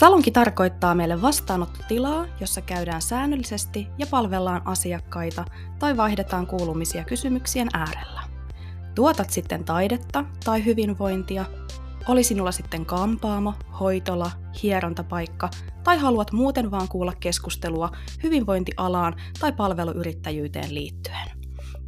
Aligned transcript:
Salonki 0.00 0.30
tarkoittaa 0.30 0.94
meille 0.94 1.22
vastaanottotilaa, 1.22 2.26
jossa 2.40 2.60
käydään 2.60 3.02
säännöllisesti 3.02 3.88
ja 3.98 4.06
palvellaan 4.06 4.62
asiakkaita 4.64 5.44
tai 5.78 5.96
vaihdetaan 5.96 6.46
kuulumisia 6.46 7.04
kysymyksien 7.04 7.68
äärellä. 7.72 8.22
Tuotat 8.94 9.30
sitten 9.30 9.64
taidetta 9.64 10.24
tai 10.44 10.64
hyvinvointia, 10.64 11.44
oli 12.08 12.24
sinulla 12.24 12.52
sitten 12.52 12.86
kampaamo, 12.86 13.54
hoitola, 13.80 14.30
hierontapaikka 14.62 15.50
tai 15.84 15.98
haluat 15.98 16.32
muuten 16.32 16.70
vaan 16.70 16.88
kuulla 16.88 17.12
keskustelua 17.20 17.90
hyvinvointialaan 18.22 19.14
tai 19.40 19.52
palveluyrittäjyyteen 19.52 20.74
liittyen. 20.74 21.28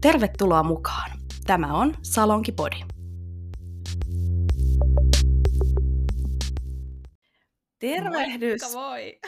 Tervetuloa 0.00 0.62
mukaan! 0.62 1.10
Tämä 1.46 1.74
on 1.74 1.94
Salonki 2.02 2.52
Podi. 2.52 2.91
Tervehdys! 7.82 8.62
Moikka 8.62 8.78
voi! 8.78 9.20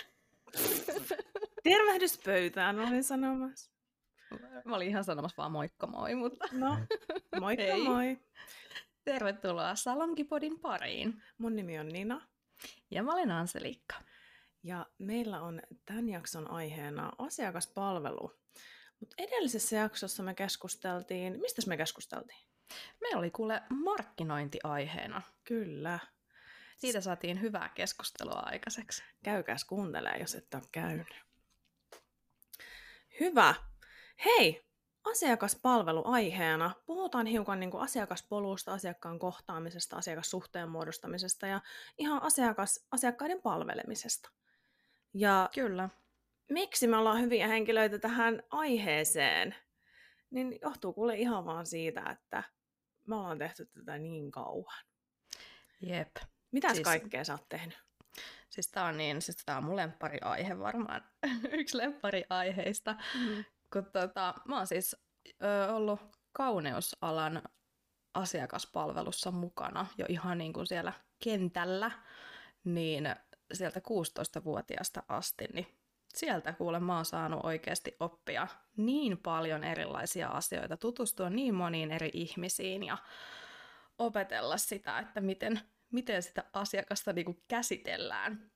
Tervehdys 1.64 2.18
pöytään, 2.24 2.78
olin 2.80 3.04
sanomassa. 3.04 3.70
Mä 4.64 4.76
olin 4.76 4.88
ihan 4.88 5.04
sanomassa 5.04 5.36
vaan 5.36 5.52
moikka 5.52 5.86
moi, 5.86 6.14
mutta 6.14 6.44
No, 6.52 6.78
moikka 7.40 7.62
Hei. 7.64 7.84
moi. 7.84 8.18
tervetuloa 9.04 9.74
Salonkipodin 9.74 10.60
pariin. 10.60 11.22
Mun 11.38 11.56
nimi 11.56 11.78
on 11.78 11.88
Nina 11.88 12.20
Ja 12.90 13.02
mä 13.02 13.12
olen 13.12 13.30
Anselikka. 13.30 13.94
ja 14.62 14.86
meillä 14.98 15.40
on 15.40 15.62
tämän 15.84 16.08
jakson 16.08 16.50
aiheena 16.50 17.12
asiakaspalvelu. 17.18 18.32
Mutta 19.00 19.14
edellisessä 19.18 19.76
jaksossa 19.76 20.22
me 20.22 20.34
keskusteltiin, 20.34 21.40
mistä 21.40 21.62
me 21.66 21.76
keskusteltiin? 21.76 22.46
Meillä 23.00 23.18
oli 23.18 23.30
kuule 23.30 23.62
markkinointi 23.70 24.58
aiheena. 24.64 25.22
Kyllä, 25.44 25.98
Siitä 26.76 27.00
saatiin 27.00 27.40
hyvää 27.40 27.68
keskustelua 27.74 28.42
aikaiseksi. 28.44 29.02
käykääs 29.22 29.64
kuuntelee, 29.64 30.16
jos 30.20 30.34
et 30.34 30.54
ole 30.54 30.62
käynyt. 30.72 31.24
Hyvä. 33.20 33.54
Hei, 34.24 34.64
asiakaspalvelu 35.04 36.02
aiheena. 36.04 36.70
Puhutaan 36.86 37.26
hiukan 37.26 37.60
niin 37.60 37.70
kuin 37.70 37.82
asiakaspolusta, 37.82 38.72
asiakkaan 38.72 39.18
kohtaamisesta, 39.18 39.96
asiakassuhteen 39.96 40.68
muodostamisesta 40.68 41.46
ja 41.46 41.60
ihan 41.98 42.22
asiakas, 42.22 42.86
asiakkaiden 42.90 43.42
palvelemisesta. 43.42 44.30
Ja 45.14 45.50
Kyllä. 45.54 45.88
miksi 46.50 46.86
me 46.86 46.96
ollaan 46.96 47.20
hyviä 47.20 47.48
henkilöitä 47.48 47.98
tähän 47.98 48.42
aiheeseen, 48.50 49.54
niin 50.30 50.58
johtuu 50.62 50.92
kuule 50.92 51.16
ihan 51.16 51.44
vaan 51.44 51.66
siitä, 51.66 52.10
että 52.10 52.42
me 53.06 53.16
ollaan 53.16 53.38
tehty 53.38 53.66
tätä 53.66 53.98
niin 53.98 54.30
kauan. 54.30 54.84
Jep. 55.80 56.16
Mitäs 56.54 56.72
Siis- 56.72 56.84
kaikkea 56.84 57.24
sä 57.24 57.32
oot 57.32 57.48
tehnyt? 57.48 57.78
Siis 58.50 58.68
tää 58.68 58.84
on 58.84 58.96
niin, 58.96 59.22
siis 59.22 59.36
tää 59.46 59.56
on 59.56 59.64
mun 59.64 59.76
lemppariaihe 59.76 60.58
varmaan. 60.58 61.04
Yksi 61.60 61.78
lemppariaiheista. 61.78 62.96
Mm. 63.14 63.44
Kun 63.72 63.84
tota, 63.92 64.34
mä 64.48 64.56
oon 64.56 64.66
siis 64.66 64.96
ö, 65.42 65.74
ollut 65.74 66.00
kauneusalan 66.32 67.42
asiakaspalvelussa 68.14 69.30
mukana 69.30 69.86
jo 69.98 70.06
ihan 70.08 70.38
niin 70.38 70.52
kuin 70.52 70.66
siellä 70.66 70.92
kentällä, 71.24 71.90
niin 72.64 73.16
sieltä 73.52 73.80
16-vuotiaasta 73.80 75.02
asti, 75.08 75.44
niin 75.52 75.66
sieltä 76.14 76.52
kuule 76.52 76.80
mä 76.80 76.96
oon 76.96 77.04
saanut 77.04 77.44
oikeasti 77.44 77.96
oppia 78.00 78.46
niin 78.76 79.18
paljon 79.18 79.64
erilaisia 79.64 80.28
asioita, 80.28 80.76
tutustua 80.76 81.30
niin 81.30 81.54
moniin 81.54 81.90
eri 81.90 82.10
ihmisiin 82.12 82.82
ja 82.82 82.98
opetella 83.98 84.56
sitä, 84.56 84.98
että 84.98 85.20
miten, 85.20 85.60
miten 85.94 86.22
sitä 86.22 86.44
asiakasta 86.52 87.12
niin 87.12 87.24
kuin 87.24 87.42
käsitellään. 87.48 88.50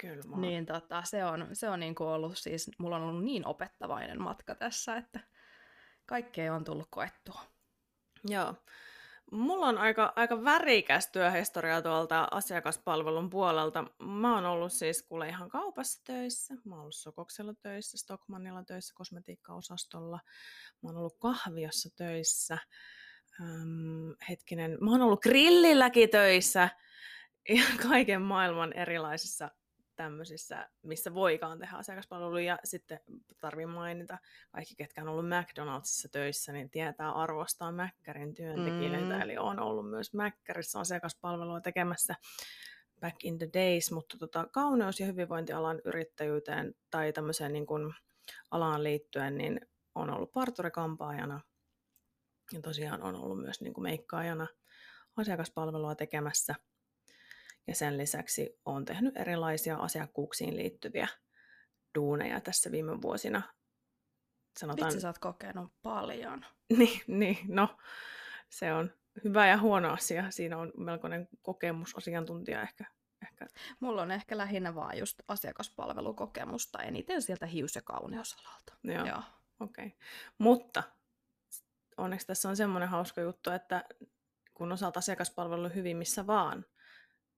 Kyllä. 0.00 0.36
Niin 0.36 0.66
tota, 0.66 1.02
se 1.02 1.24
on, 1.24 1.48
se 1.52 1.68
on 1.68 1.80
niinku 1.80 2.04
ollut 2.04 2.38
siis, 2.38 2.70
mulla 2.78 2.96
on 2.96 3.02
ollut 3.02 3.24
niin 3.24 3.46
opettavainen 3.46 4.22
matka 4.22 4.54
tässä, 4.54 4.96
että 4.96 5.20
kaikkea 6.06 6.54
on 6.54 6.64
tullut 6.64 6.88
koettua. 6.90 7.40
Joo. 8.24 8.54
Mulla 9.32 9.66
on 9.66 9.78
aika, 9.78 10.12
aika 10.16 10.44
värikäs 10.44 11.08
työhistoria 11.12 11.82
tuolta 11.82 12.28
asiakaspalvelun 12.30 13.30
puolelta. 13.30 13.84
Mä 14.02 14.34
oon 14.34 14.44
ollut 14.44 14.72
siis 14.72 15.02
kuule 15.02 15.28
ihan 15.28 15.48
kaupassa 15.48 16.04
töissä. 16.04 16.54
Mä 16.64 16.74
oon 16.74 16.80
ollut 16.80 16.94
Sokoksella 16.94 17.54
töissä, 17.62 17.98
Stockmannilla 17.98 18.64
töissä, 18.64 18.94
kosmetiikkaosastolla. 18.96 20.20
Mä 20.82 20.88
oon 20.88 20.96
ollut 20.96 21.18
kahviossa 21.18 21.88
töissä. 21.96 22.58
Öm, 23.40 24.14
hetkinen, 24.28 24.78
mä 24.80 24.90
oon 24.90 25.02
ollut 25.02 25.22
grillilläkin 25.22 26.10
töissä. 26.10 26.68
Ja 27.48 27.62
kaiken 27.88 28.22
maailman 28.22 28.72
erilaisissa 28.72 29.50
tämmöisissä, 29.96 30.68
missä 30.82 31.14
voikaan 31.14 31.58
tehdä 31.58 31.76
asiakaspalveluja. 31.76 32.44
Ja 32.44 32.58
sitten 32.64 33.00
tarvii 33.40 33.66
mainita, 33.66 34.18
kaikki 34.50 34.74
ketkä 34.74 35.02
on 35.02 35.08
ollut 35.08 35.28
McDonaldsissa 35.28 36.08
töissä, 36.08 36.52
niin 36.52 36.70
tietää 36.70 37.12
arvostaa 37.12 37.72
Mäkkärin 37.72 38.34
työntekijöitä. 38.34 39.14
Mm. 39.14 39.20
Eli 39.20 39.38
on 39.38 39.60
ollut 39.60 39.90
myös 39.90 40.14
Mäkkärissä 40.14 40.80
asiakaspalvelua 40.80 41.60
tekemässä 41.60 42.14
back 43.00 43.24
in 43.24 43.38
the 43.38 43.48
days, 43.54 43.92
mutta 43.92 44.18
tota, 44.18 44.48
kauneus- 44.52 45.00
ja 45.00 45.06
hyvinvointialan 45.06 45.80
yrittäjyyteen 45.84 46.74
tai 46.90 47.12
tämmöiseen 47.12 47.52
niin 47.52 47.66
kuin 47.66 47.94
alaan 48.50 48.84
liittyen, 48.84 49.38
niin 49.38 49.60
on 49.94 50.10
ollut 50.10 50.32
parturikampaajana 50.32 51.40
ja 52.52 52.60
tosiaan 52.60 53.02
on 53.02 53.14
ollut 53.14 53.40
myös 53.40 53.60
niin 53.60 53.74
kuin 53.74 53.82
meikkaajana 53.82 54.46
asiakaspalvelua 55.16 55.94
tekemässä. 55.94 56.54
Ja 57.66 57.74
sen 57.74 57.98
lisäksi 57.98 58.60
olen 58.64 58.84
tehnyt 58.84 59.16
erilaisia 59.16 59.76
asiakkuuksiin 59.76 60.56
liittyviä 60.56 61.08
duuneja 61.94 62.40
tässä 62.40 62.72
viime 62.72 63.02
vuosina. 63.02 63.42
Sanotaan, 64.58 64.88
Vitsi, 64.88 65.00
sä 65.00 65.08
oot 65.08 65.18
kokenut 65.18 65.72
paljon. 65.82 66.44
niin, 66.78 67.00
niin, 67.06 67.38
no 67.48 67.76
se 68.48 68.72
on 68.72 68.90
hyvä 69.24 69.46
ja 69.46 69.58
huono 69.58 69.92
asia. 69.92 70.30
Siinä 70.30 70.58
on 70.58 70.72
melkoinen 70.76 71.28
kokemus, 71.42 71.96
asiantuntija 71.96 72.62
ehkä. 72.62 72.84
ehkä. 73.22 73.46
Mulla 73.80 74.02
on 74.02 74.10
ehkä 74.10 74.36
lähinnä 74.36 74.74
vaan 74.74 74.98
just 74.98 75.22
asiakaspalvelukokemusta 75.28 76.82
eniten 76.82 77.22
sieltä 77.22 77.46
hius- 77.46 77.76
ja 77.76 77.82
kauneusalalta. 77.82 78.74
Joo, 78.84 79.06
Joo. 79.06 79.22
okei. 79.60 79.86
Okay. 79.86 79.98
Mutta 80.38 80.82
onneksi 81.96 82.26
tässä 82.26 82.48
on 82.48 82.56
semmoinen 82.56 82.88
hauska 82.88 83.20
juttu, 83.20 83.50
että 83.50 83.84
kun 84.54 84.72
osaat 84.72 84.96
asiakaspalvelua 84.96 85.68
hyvin 85.68 85.96
missä 85.96 86.26
vaan, 86.26 86.66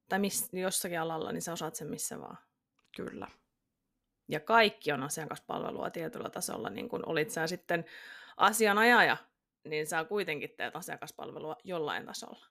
tai 0.08 0.18
miss, 0.18 0.52
jossakin 0.52 1.00
alalla, 1.00 1.32
niin 1.32 1.42
sä 1.42 1.52
osaat 1.52 1.74
sen 1.74 1.90
missä 1.90 2.20
vaan. 2.20 2.38
Kyllä. 2.96 3.28
Ja 4.28 4.40
kaikki 4.40 4.92
on 4.92 5.02
asiakaspalvelua 5.02 5.90
tietyllä 5.90 6.30
tasolla, 6.30 6.70
niin 6.70 6.88
kun 6.88 7.06
olit 7.06 7.30
sä 7.30 7.46
sitten 7.46 7.84
asianajaja, 8.36 9.16
niin 9.64 9.86
sä 9.86 10.04
kuitenkin 10.04 10.50
teet 10.56 10.76
asiakaspalvelua 10.76 11.56
jollain 11.64 12.06
tasolla. 12.06 12.46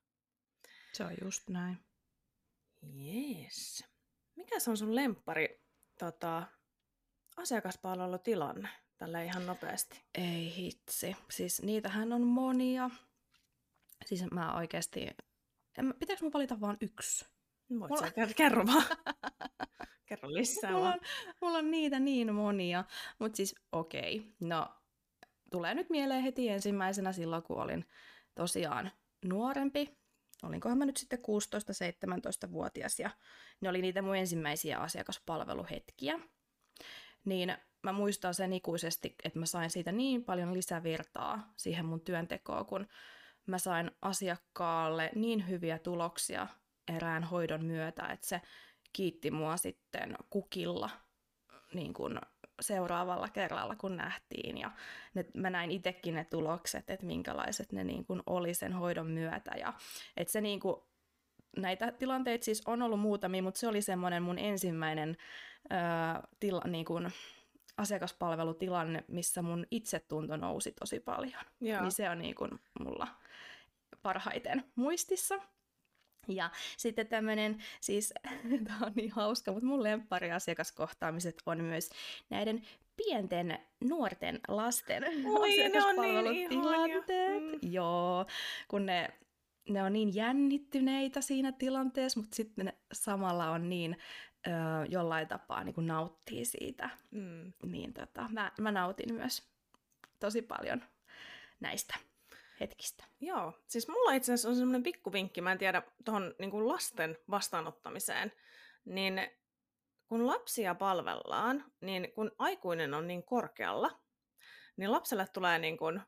Se 0.93 1.03
on 1.03 1.13
just 1.23 1.49
näin. 1.49 1.85
Jees. 2.81 3.83
Mikä 4.35 4.59
se 4.59 4.69
on 4.69 4.77
sun 4.77 4.95
lemppari 4.95 5.61
tota, 5.99 6.43
asiakaspalvelutilanne? 7.37 8.69
Tällä 8.97 9.23
ihan 9.23 9.45
nopeasti. 9.45 10.01
Ei 10.15 10.53
hitsi. 10.55 11.15
Siis 11.29 11.61
niitähän 11.61 12.13
on 12.13 12.21
monia. 12.21 12.89
Siis 14.05 14.23
mä 14.31 14.55
oikeasti... 14.57 15.07
En 15.77 15.85
mä- 15.85 15.93
Pitääkö 15.93 16.23
mun 16.23 16.33
valita 16.33 16.61
vaan 16.61 16.77
yksi? 16.81 17.25
Voit 17.79 17.89
Mulla- 17.91 17.97
sä 18.01 18.07
ker- 18.07 18.33
kerro 18.35 18.65
vaan. 18.65 18.83
kerro 20.09 20.33
lisää 20.33 20.71
Mulla 20.71 20.83
vaan. 20.85 20.93
on, 20.93 21.33
mulla 21.41 21.57
on 21.57 21.71
niitä 21.71 21.99
niin 21.99 22.35
monia. 22.35 22.83
Mutta 23.19 23.37
siis 23.37 23.55
okei, 23.71 24.17
okay. 24.19 24.31
no 24.39 24.67
tulee 25.51 25.73
nyt 25.75 25.89
mieleen 25.89 26.23
heti 26.23 26.49
ensimmäisenä 26.49 27.13
silloin, 27.13 27.43
kun 27.43 27.61
olin 27.61 27.85
tosiaan 28.35 28.91
nuorempi. 29.25 29.97
Olinkohan 30.43 30.77
mä 30.77 30.85
nyt 30.85 30.97
sitten 30.97 31.19
16-17-vuotias 31.19 32.99
ja 32.99 33.09
ne 33.61 33.69
oli 33.69 33.81
niitä 33.81 34.01
mun 34.01 34.15
ensimmäisiä 34.15 34.77
asiakaspalveluhetkiä. 34.79 36.19
Niin 37.27 37.57
mä 37.83 37.91
muistan 37.91 38.33
sen 38.33 38.53
ikuisesti, 38.53 39.15
että 39.23 39.39
mä 39.39 39.45
sain 39.45 39.69
siitä 39.69 39.91
niin 39.91 40.23
paljon 40.23 40.53
lisävirtaa 40.53 41.53
siihen 41.55 41.85
mun 41.85 42.01
työntekoon, 42.01 42.65
kun 42.65 42.87
mä 43.45 43.57
sain 43.57 43.91
asiakkaalle 44.01 45.11
niin 45.15 45.49
hyviä 45.49 45.79
tuloksia 45.79 46.47
erään 46.95 47.23
hoidon 47.23 47.65
myötä, 47.65 48.07
että 48.07 48.27
se 48.27 48.41
kiitti 48.93 49.31
mua 49.31 49.57
sitten 49.57 50.15
kukilla 50.29 50.89
niin 51.73 51.93
kuin 51.93 52.19
seuraavalla 52.61 53.29
kerralla, 53.29 53.75
kun 53.75 53.97
nähtiin. 53.97 54.57
Ja 54.57 54.71
ne, 55.13 55.25
mä 55.33 55.49
näin 55.49 55.71
itsekin 55.71 56.13
ne 56.13 56.25
tulokset, 56.25 56.89
että 56.89 57.05
minkälaiset 57.05 57.71
ne 57.71 57.83
niin 57.83 58.05
kuin 58.05 58.21
oli 58.25 58.53
sen 58.53 58.73
hoidon 58.73 59.07
myötä. 59.07 59.51
Ja, 59.59 59.73
että 60.17 60.31
se 60.31 60.41
niin 60.41 60.59
kuin, 60.59 60.75
näitä 61.57 61.91
tilanteita 61.91 62.45
siis 62.45 62.61
on 62.65 62.81
ollut 62.81 62.99
muutamia, 62.99 63.43
mutta 63.43 63.59
se 63.59 63.67
oli 63.67 63.81
semmoinen 63.81 64.23
mun 64.23 64.39
ensimmäinen 64.39 65.17
tila, 66.39 66.61
niin 66.67 66.85
kuin, 66.85 67.11
asiakaspalvelutilanne, 67.77 69.03
missä 69.07 69.41
mun 69.41 69.65
itsetunto 69.71 70.37
nousi 70.37 70.71
tosi 70.71 70.99
paljon. 70.99 71.43
Joo. 71.61 71.81
Niin 71.81 71.91
se 71.91 72.09
on 72.09 72.19
niin 72.19 72.35
kuin 72.35 72.51
mulla 72.79 73.07
parhaiten 74.01 74.63
muistissa. 74.75 75.39
Ja 76.27 76.49
sitten 76.77 77.07
tämmöinen, 77.07 77.63
siis 77.81 78.13
tämä 78.67 78.79
on 78.81 78.91
niin 78.95 79.11
hauska, 79.11 79.51
mutta 79.51 79.67
mun 79.67 79.83
lemppari 79.83 80.31
asiakaskohtaamiset 80.31 81.41
on 81.45 81.63
myös 81.63 81.89
näiden 82.29 82.61
pienten 82.95 83.59
nuorten 83.83 84.39
lasten 84.47 85.03
Oi, 85.03 85.13
ne 85.13 85.29
on 85.29 85.41
niin 85.41 85.61
asiakaspalvelutilanteet. 85.61 87.09
ihania. 87.11 87.59
Mm. 87.63 87.71
Joo, 87.71 88.25
kun 88.67 88.85
ne, 88.85 89.09
ne 89.69 89.83
on 89.83 89.93
niin 89.93 90.15
jännittyneitä 90.15 91.21
siinä 91.21 91.51
tilanteessa, 91.51 92.19
mutta 92.19 92.35
sitten 92.35 92.65
ne 92.65 92.73
samalla 92.93 93.51
on 93.51 93.69
niin 93.69 93.97
ö, 94.47 94.51
jollain 94.89 95.27
tapaa 95.27 95.63
niin 95.63 95.75
kuin 95.75 95.87
nauttii 95.87 96.45
siitä. 96.45 96.89
Mm. 97.11 97.53
Niin 97.65 97.93
tota, 97.93 98.29
mä, 98.31 98.51
mä 98.61 98.71
nautin 98.71 99.13
myös 99.13 99.51
tosi 100.19 100.41
paljon 100.41 100.83
näistä 101.59 101.95
hetkistä. 102.59 103.03
Joo, 103.19 103.53
siis 103.67 103.87
mulla 103.87 104.11
itse 104.11 104.33
asiassa 104.33 104.49
on 104.49 104.55
semmoinen 104.55 104.83
pikkuvinkki, 104.83 105.41
mä 105.41 105.51
en 105.51 105.57
tiedä, 105.57 105.81
tuohon 106.05 106.35
niin 106.39 106.67
lasten 106.67 107.17
vastaanottamiseen, 107.29 108.31
niin 108.85 109.21
kun 110.07 110.27
lapsia 110.27 110.75
palvellaan, 110.75 111.65
niin 111.81 112.11
kun 112.13 112.31
aikuinen 112.37 112.93
on 112.93 113.07
niin 113.07 113.23
korkealla, 113.23 113.99
niin 114.77 114.91
lapselle 114.91 115.27
tulee 115.33 115.59
niin 115.59 115.77
kuin 115.77 116.01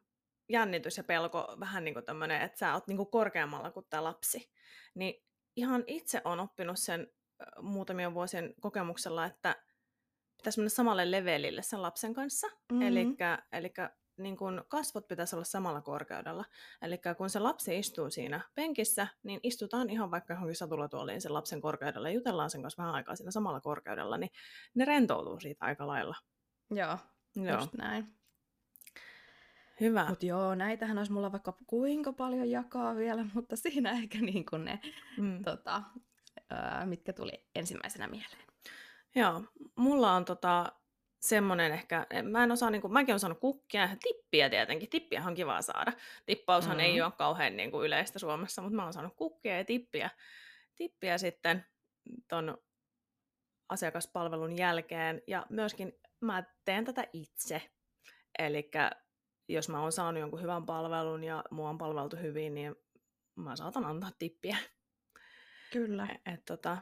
jännitys 0.50 0.98
ja 0.98 1.04
pelko 1.04 1.56
vähän 1.60 1.84
niin 1.84 1.94
kuin 1.94 2.06
tämmöinen, 2.06 2.42
että 2.42 2.58
sä 2.58 2.74
oot 2.74 2.88
niin 2.88 2.98
kuin 2.98 3.12
korkeammalla 3.12 3.72
kuin 3.72 3.86
tämä 3.90 4.04
lapsi. 4.04 4.54
Niin 4.96 5.26
ihan 5.56 5.84
itse 5.88 6.22
on 6.26 6.40
oppinut 6.40 6.80
sen 6.80 7.08
muutamien 7.62 8.14
vuosien 8.14 8.54
kokemuksella, 8.62 9.26
että 9.26 9.56
pitäisi 10.38 10.60
mennä 10.60 10.70
samalle 10.70 11.12
levelille 11.12 11.62
sen 11.62 11.82
lapsen 11.82 12.14
kanssa. 12.14 12.48
Mhm. 12.72 12.82
Eli 12.82 13.74
niin 14.18 14.38
kun 14.38 14.66
kasvot 14.68 15.08
pitäisi 15.08 15.36
olla 15.36 15.46
samalla 15.46 15.82
korkeudella. 15.82 16.46
Eli 16.82 17.00
kun 17.18 17.30
se 17.30 17.40
lapsi 17.40 17.80
istuu 17.80 18.10
siinä 18.10 18.42
penkissä, 18.56 19.08
niin 19.24 19.40
istutaan 19.44 19.90
ihan 19.90 20.12
vaikka 20.12 20.34
johonkin 20.34 20.56
satulatuoliin 20.56 21.22
sen 21.22 21.34
lapsen 21.34 21.62
korkeudella 21.62 22.10
ja 22.10 22.16
jutellaan 22.16 22.50
sen 22.50 22.62
kanssa 22.62 22.84
vähän 22.84 22.96
aikaa 22.96 23.16
siinä 23.16 23.32
samalla 23.32 23.62
korkeudella, 23.62 24.18
niin 24.18 24.30
ne 24.76 24.86
rentoutuu 24.86 25.40
siitä 25.40 25.66
aika 25.66 25.88
lailla. 25.88 26.16
Joo, 26.72 26.98
Joo, 27.36 27.56
just 27.60 27.74
näin. 27.74 28.16
hyvä. 29.80 30.06
Mutta 30.10 30.26
joo, 30.26 30.56
näitähän 30.56 30.98
olisi 30.98 31.12
mulla 31.12 31.32
vaikka 31.32 31.58
kuinka 31.68 32.14
paljon 32.14 32.50
jakaa 32.50 32.96
vielä, 32.96 33.26
mutta 33.34 33.56
siinä 33.56 33.92
ehkä 33.92 34.18
niin 34.22 34.46
kuin 34.46 34.66
ne, 34.66 34.80
Mm. 35.18 35.44
tota, 35.44 35.84
mitkä 36.86 37.14
tuli 37.14 37.32
ensimmäisenä 37.56 38.08
mieleen. 38.08 38.44
Joo, 39.16 39.44
mulla 39.76 40.14
on 40.14 40.26
tota, 40.26 40.72
semmoinen 41.20 41.72
ehkä, 41.72 42.08
mä 42.24 42.44
en 42.44 42.52
osaa, 42.52 42.70
niin 42.70 42.82
kuin, 42.82 42.94
mäkin 42.94 43.14
olen 43.14 43.20
saanut 43.20 43.40
kukkia 43.40 43.82
ja 43.82 43.98
tippiä 44.04 44.50
tietenkin, 44.50 44.90
tippiä 44.90 45.24
on 45.26 45.36
kiva 45.36 45.62
saada. 45.62 45.94
Tippaushan 46.26 46.78
mm. 46.78 46.82
Mm. 46.82 46.86
ei 46.86 47.02
ole 47.02 47.12
kauhean 47.12 47.58
niin 47.58 47.72
kuin, 47.72 47.86
yleistä 47.86 48.20
Suomessa, 48.20 48.62
mutta 48.62 48.76
mä 48.76 48.84
oon 48.84 48.94
saanut 48.94 49.16
kukkia 49.16 49.58
ja 49.58 49.66
tippiä, 49.66 50.10
tippiä 50.76 51.18
sitten 51.18 51.66
ton 52.28 52.58
asiakaspalvelun 53.70 54.58
jälkeen. 54.58 55.22
Ja 55.28 55.46
myöskin 55.50 55.94
mä 56.22 56.44
teen 56.66 56.86
tätä 56.86 57.08
itse. 57.14 57.62
Eli 58.40 58.72
jos 59.48 59.70
mä 59.70 59.82
oon 59.82 59.92
saanut 59.92 60.22
jonkun 60.22 60.42
hyvän 60.42 60.66
palvelun 60.66 61.24
ja 61.24 61.44
mua 61.52 61.70
on 61.70 61.78
palveltu 61.78 62.18
hyvin, 62.18 62.54
niin 62.54 62.76
mä 63.36 63.56
saatan 63.56 63.86
antaa 63.86 64.12
tippiä. 64.20 64.58
Kyllä. 65.72 66.08
Et, 66.26 66.46
tota, 66.46 66.78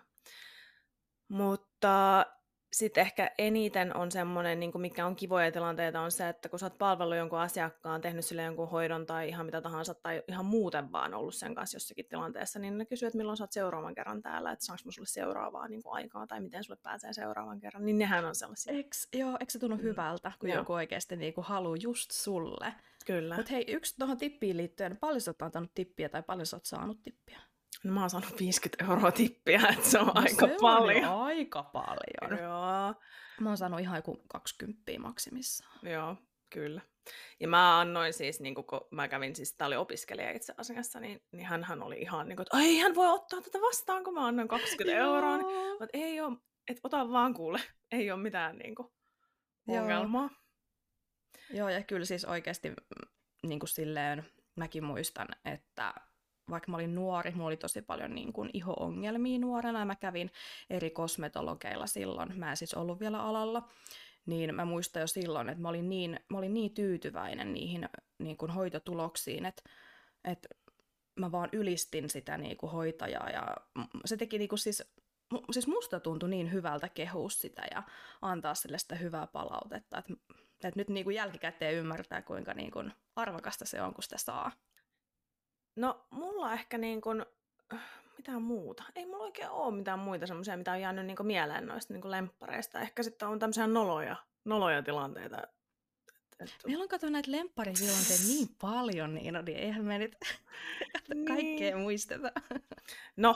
mutta 1.28 2.26
sitten 2.74 3.02
ehkä 3.02 3.32
eniten 3.38 3.96
on 3.96 4.12
semmoinen, 4.12 4.60
niin 4.60 4.72
mikä 4.82 5.06
on 5.06 5.16
kivoja 5.16 5.52
tilanteita, 5.52 6.02
on 6.02 6.12
se, 6.12 6.30
että 6.30 6.50
kun 6.50 6.60
sä 6.60 6.66
oot 6.66 6.78
palvellut 6.78 7.18
jonkun 7.18 7.40
asiakkaan, 7.40 8.02
tehnyt 8.02 8.26
sille 8.26 8.44
jonkun 8.44 8.70
hoidon 8.70 9.06
tai 9.06 9.30
ihan 9.30 9.46
mitä 9.46 9.62
tahansa, 9.62 9.94
tai 9.94 10.24
ihan 10.28 10.46
muuten 10.46 10.92
vaan 10.92 11.14
ollut 11.14 11.36
sen 11.36 11.56
kanssa 11.56 11.76
jossakin 11.76 12.06
tilanteessa, 12.10 12.60
niin 12.60 12.78
ne 12.78 12.86
kysyy, 12.86 13.08
että 13.08 13.18
milloin 13.18 13.38
sä 13.38 13.44
oot 13.44 13.52
seuraavan 13.52 13.96
kerran 13.96 14.22
täällä, 14.22 14.52
että 14.52 14.66
saanko 14.66 14.82
mä 14.86 14.92
sulle 14.92 15.08
seuraavaa 15.08 15.68
niin 15.68 15.84
kuin 15.84 15.94
aikaa, 15.94 16.28
tai 16.28 16.42
miten 16.42 16.64
sulle 16.64 16.80
pääsee 16.84 17.14
seuraavan 17.14 17.60
kerran, 17.60 17.86
niin 17.86 17.98
nehän 17.98 18.26
on 18.26 18.36
sellaisia. 18.36 18.74
Eks, 18.74 19.08
joo, 19.14 19.32
eikö 19.40 19.52
se 19.52 19.60
tunnu 19.60 19.78
Mm. 19.78 19.84
hyvältä, 19.84 20.32
kun 20.40 20.50
joku 20.50 20.74
oikeasti 20.74 21.16
niinku 21.16 21.42
haluaa 21.42 21.78
just 21.82 22.12
sulle? 22.12 22.74
Kyllä. 23.06 23.36
Mutta 23.36 23.52
hei, 23.52 23.66
yksi 23.68 23.96
tuohon 24.00 24.18
tippiin 24.18 24.58
liittyen, 24.58 24.98
paljon 24.98 25.22
sä 25.22 25.32
oot 25.32 25.42
antanut 25.42 25.72
tippiä 25.76 26.10
tai 26.10 26.24
paljon 26.24 26.46
sä 26.46 26.56
oot 26.56 26.66
saanut 26.66 27.04
tippiä? 27.04 27.40
No, 27.84 27.94
mä 27.94 28.00
oon 28.00 28.10
saanut 28.10 28.40
50 28.40 28.86
euroa 28.86 29.12
tippiä, 29.12 29.62
että 29.74 29.90
se 29.90 30.00
on 30.00 30.06
No 30.08 30.12
aika 30.16 30.48
se 30.48 30.54
on 30.54 30.58
paljon. 30.62 31.04
jo 31.04 31.20
aika 31.20 31.64
paljon. 31.64 32.42
Joo. 32.44 32.96
Mä 33.42 33.50
oon 33.50 33.58
saanut 33.58 33.80
ihan 33.80 33.96
joku 33.96 34.24
20 34.28 34.92
maksimissaan. 35.00 35.80
Joo, 35.84 36.16
kyllä. 36.50 36.82
Ja 37.40 37.48
mä 37.48 37.80
annoin 37.80 38.14
siis, 38.14 38.40
niin 38.40 38.56
kun 38.56 38.66
mä 38.92 39.08
kävin, 39.08 39.36
siis 39.36 39.54
tää 39.54 39.68
oli 39.68 39.76
opiskelija 39.76 40.32
itse 40.32 40.54
asiassa, 40.58 41.00
niin, 41.00 41.24
niin 41.32 41.46
hänhän 41.46 41.84
oli 41.84 42.02
ihan 42.02 42.28
niin 42.28 42.36
kuin, 42.38 42.44
että 42.44 42.58
ei 42.58 42.78
hän 42.80 42.96
voi 42.96 43.10
ottaa 43.10 43.42
tätä 43.42 43.62
vastaan, 43.62 44.04
kun 44.04 44.14
mä 44.14 44.28
annoin 44.28 44.48
20 44.48 45.00
euroa. 45.00 45.38
Niin, 45.38 45.56
Joo. 45.56 45.70
mutta 45.70 45.88
ei 45.94 46.22
ole, 46.22 46.38
että 46.68 46.82
ota 46.84 47.10
vaan 47.12 47.34
kuule, 47.34 47.60
ei 47.92 48.12
ole 48.12 48.22
mitään 48.22 48.58
niin 48.58 48.76
kuin, 48.76 48.88
Joo. 49.68 49.82
ongelmaa. 49.82 50.30
Joo, 51.50 51.70
ja 51.70 51.84
kyllä 51.84 52.06
siis 52.06 52.26
oikeasti 52.26 52.74
niin 53.44 53.60
kuin 53.60 53.70
silleen 53.70 54.26
mäkin 54.56 54.84
muistan, 54.84 55.28
että 55.46 55.94
vaikka 56.50 56.72
mä 56.72 56.78
olin 56.78 56.96
nuori, 56.96 57.32
mulla 57.32 57.48
oli 57.48 57.58
tosi 57.58 57.82
paljon 57.82 58.16
niin 58.16 58.34
kuin 58.34 58.50
iho-ongelmia 58.54 59.40
nuorena, 59.40 59.80
ja 59.80 59.86
mä 59.86 59.96
kävin 59.96 60.32
eri 60.70 60.90
kosmetologeilla 60.90 61.88
silloin, 61.88 62.40
mä 62.40 62.50
en 62.50 62.58
siis 62.58 62.74
ollut 62.74 63.00
vielä 63.00 63.24
alalla, 63.24 63.70
niin 64.26 64.56
mä 64.56 64.66
muistan 64.66 65.02
jo 65.02 65.08
silloin, 65.08 65.50
että 65.50 65.62
mä 65.62 65.70
olin 65.70 65.90
niin, 65.90 66.20
mä 66.30 66.38
olin 66.38 66.54
niin 66.54 66.74
tyytyväinen 66.74 67.54
niihin 67.54 67.90
niin 68.20 68.38
kuin 68.38 68.52
hoitotuloksiin, 68.52 69.46
että, 69.46 69.64
että 70.24 70.50
mä 71.20 71.32
vaan 71.32 71.50
ylistin 71.52 72.10
sitä 72.10 72.38
niin 72.38 72.58
kuin 72.58 72.72
hoitajaa, 72.72 73.30
ja 73.30 73.56
se 74.06 74.18
teki 74.18 74.38
niin 74.38 74.50
kuin 74.50 74.60
siis 74.60 74.84
siis 75.52 75.68
musta 75.68 76.00
tuntui 76.00 76.30
niin 76.30 76.52
hyvältä 76.52 76.90
kehua 76.90 77.30
sitä 77.30 77.64
ja 77.72 77.84
antaa 78.22 78.56
sille 78.56 78.78
sitä 78.78 78.96
hyvää 78.96 79.28
palautetta, 79.28 79.98
että, 79.98 80.14
että 80.64 80.80
nyt 80.80 80.90
niin 80.90 81.04
kuin 81.04 81.16
jälkikäteen 81.16 81.76
ymmärtää, 81.76 82.22
kuinka 82.22 82.54
niin 82.54 82.72
kuin 82.72 82.94
arvokasta 83.16 83.66
se 83.66 83.82
on, 83.82 83.94
kun 83.94 84.04
sitä 84.04 84.18
saa. 84.18 84.52
No, 85.78 86.06
mulla 86.10 86.54
ehkä 86.54 86.78
niin 86.78 87.02
kuin, 87.02 87.26
mitään 88.18 88.42
muuta. 88.42 88.84
Ei 88.96 89.06
mulla 89.06 89.24
oikein 89.24 89.50
ole 89.50 89.76
mitään 89.76 90.00
muita 90.00 90.28
semmoisia, 90.28 90.58
mitä 90.58 90.72
on 90.72 90.82
jäänyt 90.82 91.06
niin 91.06 91.18
kuin 91.18 91.28
mieleen 91.28 91.66
noista 91.66 91.94
niin 91.94 92.02
kuin 92.02 92.12
lemppareista. 92.12 92.80
Ehkä 92.80 93.04
sitten 93.04 93.28
on 93.28 93.40
tämmöisiä 93.40 93.68
noloja, 93.68 94.16
noloja 94.46 94.84
tilanteita. 94.84 95.42
Meillä 96.68 96.84
on 96.84 96.90
kato 96.90 97.10
näitä 97.10 97.32
lemparitilanteita 97.32 98.24
niin 98.28 98.48
paljon, 98.62 99.16
niin, 99.16 99.34
no, 99.34 99.42
niin 99.42 99.58
eihän 99.58 99.86
me 99.86 99.98
nyt 99.98 100.18
kaikkea 101.28 101.76
Niin. 101.76 101.78
muisteta. 101.78 102.32
No, 103.16 103.36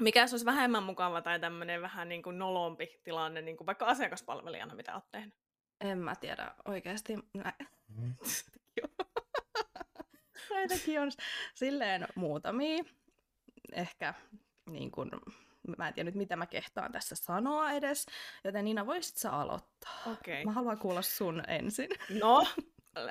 mikä 0.00 0.26
se 0.26 0.34
olisi 0.34 0.46
vähemmän 0.46 0.82
mukava 0.82 1.22
tai 1.22 1.40
tämmöinen 1.40 1.82
vähän 1.82 2.08
niin 2.08 2.22
kuin 2.22 2.38
nolompi 2.38 3.00
tilanne, 3.04 3.42
niin 3.42 3.56
kuin 3.56 3.66
vaikka 3.66 3.86
asiakaspalvelijana, 3.86 4.74
mitä 4.74 4.94
olet 4.94 5.10
tehnyt? 5.10 5.34
En 5.80 5.98
mä 5.98 6.16
tiedä 6.16 6.54
oikeasti. 6.64 7.14
Nä... 7.34 7.52
Näitäkin 10.54 11.00
on 11.00 11.10
silleen 11.54 12.06
muutamia. 12.14 12.84
Ehkä 13.72 14.14
niin 14.66 14.90
kuin, 14.90 15.10
mä 15.78 15.88
en 15.88 15.94
tiedä 15.94 16.08
nyt 16.08 16.14
mitä 16.14 16.36
mä 16.36 16.46
kehtaan 16.46 16.92
tässä 16.92 17.14
sanoa 17.14 17.72
edes, 17.72 18.06
joten 18.44 18.64
Niina 18.64 18.86
voisit 18.86 19.16
sä 19.16 19.30
aloittaa. 19.30 20.00
Okei. 20.12 20.44
Mä 20.44 20.52
haluan 20.52 20.78
kuulla 20.78 21.02
sun 21.02 21.42
ensin. 21.48 21.90
No, 22.20 22.46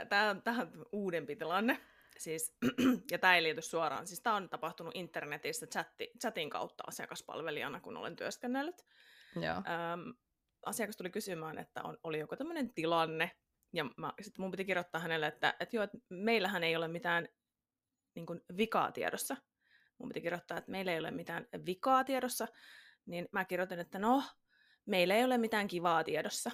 tämä 0.10 0.30
on 0.30 0.42
tähän 0.42 0.72
uudempi 0.92 1.36
tilanne. 1.36 1.80
Siis, 2.18 2.58
ja 3.12 3.20
tämä 3.20 3.36
ei 3.36 3.44
liity 3.44 3.62
suoraan. 3.62 4.08
Siis 4.08 4.22
tämä 4.22 4.36
on 4.36 4.50
tapahtunut 4.50 4.96
internetissä 4.96 5.68
chatti, 5.68 6.12
chatin 6.22 6.50
kautta 6.50 6.84
asiakaspalvelijana, 6.88 7.80
kun 7.80 7.98
olen 7.98 8.16
työskennellyt. 8.16 8.86
Joo. 9.36 9.56
Öm, 9.56 10.14
asiakas 10.66 10.98
tuli 10.98 11.10
kysymään, 11.10 11.58
että 11.58 11.84
on, 11.84 11.98
oli 12.04 12.20
joku 12.20 12.36
tämmöinen 12.36 12.74
tilanne, 12.74 13.32
ja 13.74 13.86
mä, 13.98 14.14
sitten 14.22 14.42
mun 14.42 14.52
piti 14.52 14.66
kirjoittaa 14.66 15.02
hänelle, 15.02 15.28
että, 15.28 15.56
että 15.60 15.76
joo, 15.76 15.84
että 15.84 15.98
meillähän 16.10 16.64
ei 16.64 16.76
ole 16.76 16.88
mitään 16.88 17.28
niin 18.16 18.26
kuin, 18.26 18.42
vikaa 18.58 18.92
tiedossa. 18.92 19.38
Mun 19.98 20.10
piti 20.10 20.22
kirjoittaa, 20.22 20.58
että 20.58 20.72
meillä 20.72 20.92
ei 20.92 21.00
ole 21.00 21.12
mitään 21.12 21.48
vikaa 21.66 22.04
tiedossa, 22.04 22.48
niin 23.06 23.30
mä 23.32 23.46
kirjoitin, 23.46 23.80
että 23.80 24.00
no, 24.00 24.24
meillä 24.86 25.16
ei 25.16 25.24
ole 25.24 25.38
mitään 25.38 25.68
kivaa 25.68 26.04
tiedossa. 26.04 26.52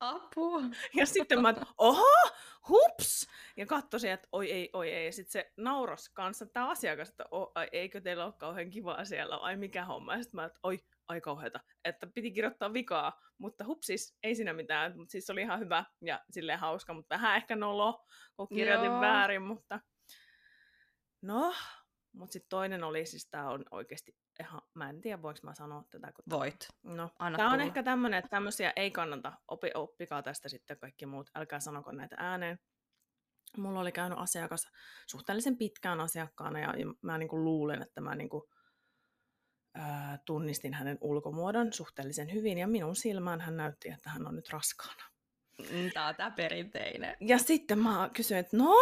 Apua. 0.00 0.60
Ja 0.98 1.06
sitten 1.06 1.42
mä, 1.42 1.54
oho, 1.78 2.30
hups! 2.68 3.28
Ja 3.56 3.66
katsoin, 3.66 4.12
että 4.12 4.28
oi 4.32 4.52
ei, 4.52 4.70
oi 4.72 4.90
ei. 4.90 5.06
Ja 5.06 5.12
sitten 5.12 5.32
se 5.32 5.52
nauros 5.56 6.08
kanssa 6.08 6.46
tämä 6.46 6.70
asiakas, 6.70 7.08
että 7.08 7.24
o, 7.30 7.52
ai, 7.54 7.68
eikö 7.72 8.00
teillä 8.00 8.24
ole 8.24 8.32
kauhean 8.32 8.70
kivaa 8.70 9.04
siellä, 9.04 9.36
ai 9.36 9.56
mikä 9.56 9.84
homma. 9.84 10.16
Ja 10.16 10.22
sitten 10.22 10.36
mä, 10.36 10.44
että 10.44 10.60
oi, 10.62 10.84
ai 11.08 11.20
kauheata. 11.20 11.60
Että 11.84 12.06
piti 12.14 12.30
kirjoittaa 12.32 12.72
vikaa, 12.72 13.20
mutta 13.38 13.64
hupsis, 13.64 14.18
ei 14.22 14.34
siinä 14.34 14.52
mitään. 14.52 14.98
Mutta 14.98 15.12
siis 15.12 15.30
oli 15.30 15.40
ihan 15.40 15.60
hyvä 15.60 15.84
ja 16.00 16.24
silleen 16.30 16.58
hauska, 16.58 16.94
mutta 16.94 17.14
vähän 17.14 17.36
ehkä 17.36 17.56
nolo, 17.56 18.04
kun 18.36 18.48
kirjoitin 18.48 18.90
Joo. 18.90 19.00
väärin, 19.00 19.42
mutta 19.42 19.80
no. 21.22 21.54
Mutta 22.12 22.32
sitten 22.32 22.48
toinen 22.48 22.84
oli, 22.84 23.06
siis 23.06 23.28
tämä 23.30 23.50
on 23.50 23.64
oikeasti 23.70 24.16
ihan, 24.40 24.60
mä 24.74 24.90
en 24.90 25.00
tiedä 25.00 25.22
voinko 25.22 25.40
mä 25.42 25.54
sanoa 25.54 25.84
tätä, 25.90 26.12
kun 26.12 26.24
Voit. 26.30 26.68
No, 26.82 27.10
tämä 27.36 27.52
on 27.52 27.60
ehkä 27.60 27.82
tämmöinen, 27.82 28.18
että 28.18 28.28
tämmöisiä 28.28 28.72
ei 28.76 28.90
kannata, 28.90 29.32
opi, 29.48 29.70
oppikaa 29.74 30.22
tästä 30.22 30.48
sitten 30.48 30.78
kaikki 30.78 31.06
muut, 31.06 31.30
älkää 31.34 31.60
sanoko 31.60 31.92
näitä 31.92 32.16
ääneen. 32.18 32.58
mulla 33.56 33.80
oli 33.80 33.92
käynyt 33.92 34.18
asiakas 34.18 34.68
suhteellisen 35.10 35.58
pitkään 35.58 36.00
asiakkaana 36.00 36.58
ja, 36.58 36.74
ja 36.76 36.86
mä 37.02 37.18
niin 37.18 37.28
kuin 37.28 37.44
luulen, 37.44 37.82
että 37.82 38.00
mä 38.00 38.14
niin 38.14 38.28
kuin, 38.28 38.42
ää, 39.74 40.18
tunnistin 40.24 40.74
hänen 40.74 40.98
ulkomuodon 41.00 41.72
suhteellisen 41.72 42.32
hyvin 42.32 42.58
ja 42.58 42.66
minun 42.68 42.96
silmään 42.96 43.40
hän 43.40 43.56
näytti, 43.56 43.90
että 43.90 44.10
hän 44.10 44.26
on 44.26 44.36
nyt 44.36 44.50
raskaana. 44.50 45.04
Mm, 45.58 45.90
Tämä 45.94 46.08
on 46.08 46.14
tämä 46.14 46.30
perinteinen. 46.30 47.16
Ja 47.20 47.38
sitten 47.38 47.78
mä 47.78 48.10
kysyin, 48.12 48.40
että 48.40 48.56
no, 48.56 48.74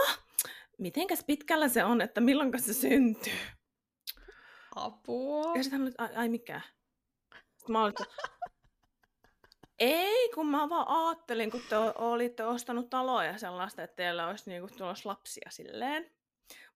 mitenkäs 0.79 1.25
pitkällä 1.27 1.69
se 1.69 1.85
on, 1.85 2.01
että 2.01 2.21
milloin 2.21 2.63
se 2.63 2.75
syntyy? 2.75 3.33
Apua. 4.77 5.57
Ja 5.57 5.63
sitten 5.63 5.81
hän 5.81 5.89
oli, 5.89 5.95
ai, 5.99 6.17
ai 6.17 6.29
mikä? 6.29 6.61
Sitten 7.57 7.73
mä 7.73 7.83
olin, 7.83 7.95
että 8.01 8.15
ei, 9.79 10.31
kun 10.35 10.47
mä 10.47 10.69
vaan 10.69 10.89
ajattelin, 10.89 11.51
kun 11.51 11.63
te 11.69 11.77
olitte 11.95 12.45
ostanut 12.45 12.91
taloja 12.91 13.33
ja 13.33 13.39
sellaista, 13.39 13.83
että 13.83 13.97
teillä 13.97 14.29
olisi 14.29 14.51
niinku 14.51 14.77
tulossa 14.77 15.09
lapsia 15.09 15.51
silleen. 15.51 16.11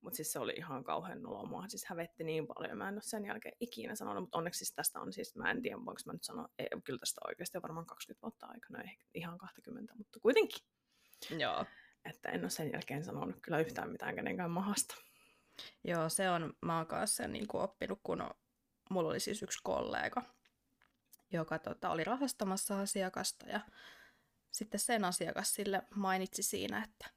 Mutta 0.00 0.16
siis 0.16 0.32
se 0.32 0.38
oli 0.38 0.54
ihan 0.56 0.84
kauhean 0.84 1.22
noloa. 1.22 1.44
Mua 1.44 1.68
siis 1.68 1.84
hävetti 1.84 2.24
niin 2.24 2.46
paljon. 2.46 2.78
Mä 2.78 2.88
en 2.88 2.94
ole 2.94 3.02
sen 3.02 3.24
jälkeen 3.24 3.56
ikinä 3.60 3.94
sanonut, 3.94 4.22
mutta 4.22 4.38
onneksi 4.38 4.58
siis 4.58 4.72
tästä 4.72 5.00
on 5.00 5.12
siis, 5.12 5.36
mä 5.36 5.50
en 5.50 5.62
tiedä 5.62 5.76
voinko 5.76 6.00
mä 6.06 6.12
nyt 6.12 6.24
sanoa, 6.24 6.48
ei, 6.58 6.68
kyllä 6.84 6.98
tästä 6.98 7.20
oikeasti 7.28 7.58
on 7.58 7.62
varmaan 7.62 7.86
20 7.86 8.22
vuotta 8.22 8.46
aikana, 8.46 8.82
ei 8.82 8.98
ihan 9.14 9.38
20, 9.38 9.94
mutta 9.94 10.20
kuitenkin. 10.20 10.60
Joo. 11.38 11.64
Että 12.04 12.28
en 12.28 12.40
ole 12.40 12.50
sen 12.50 12.72
jälkeen 12.72 13.04
sanonut 13.04 13.36
kyllä 13.42 13.58
yhtään 13.58 13.90
mitään 13.90 14.14
kenenkään 14.14 14.50
mahasta. 14.50 14.94
Joo, 15.84 16.08
se 16.08 16.30
on, 16.30 16.54
mä 16.62 16.76
oon 16.76 16.86
kanssa 16.86 17.16
sen 17.16 17.32
niin 17.32 17.46
kuin 17.46 17.62
oppinut, 17.62 18.00
kun 18.02 18.20
on, 18.20 18.30
mulla 18.90 19.08
oli 19.08 19.20
siis 19.20 19.42
yksi 19.42 19.58
kollega, 19.62 20.22
joka 21.32 21.58
tota, 21.58 21.90
oli 21.90 22.04
rahastamassa 22.04 22.80
asiakasta 22.80 23.46
ja 23.48 23.60
sitten 24.50 24.80
sen 24.80 25.04
asiakas 25.04 25.54
sille 25.54 25.82
mainitsi 25.94 26.42
siinä, 26.42 26.84
että, 26.84 27.15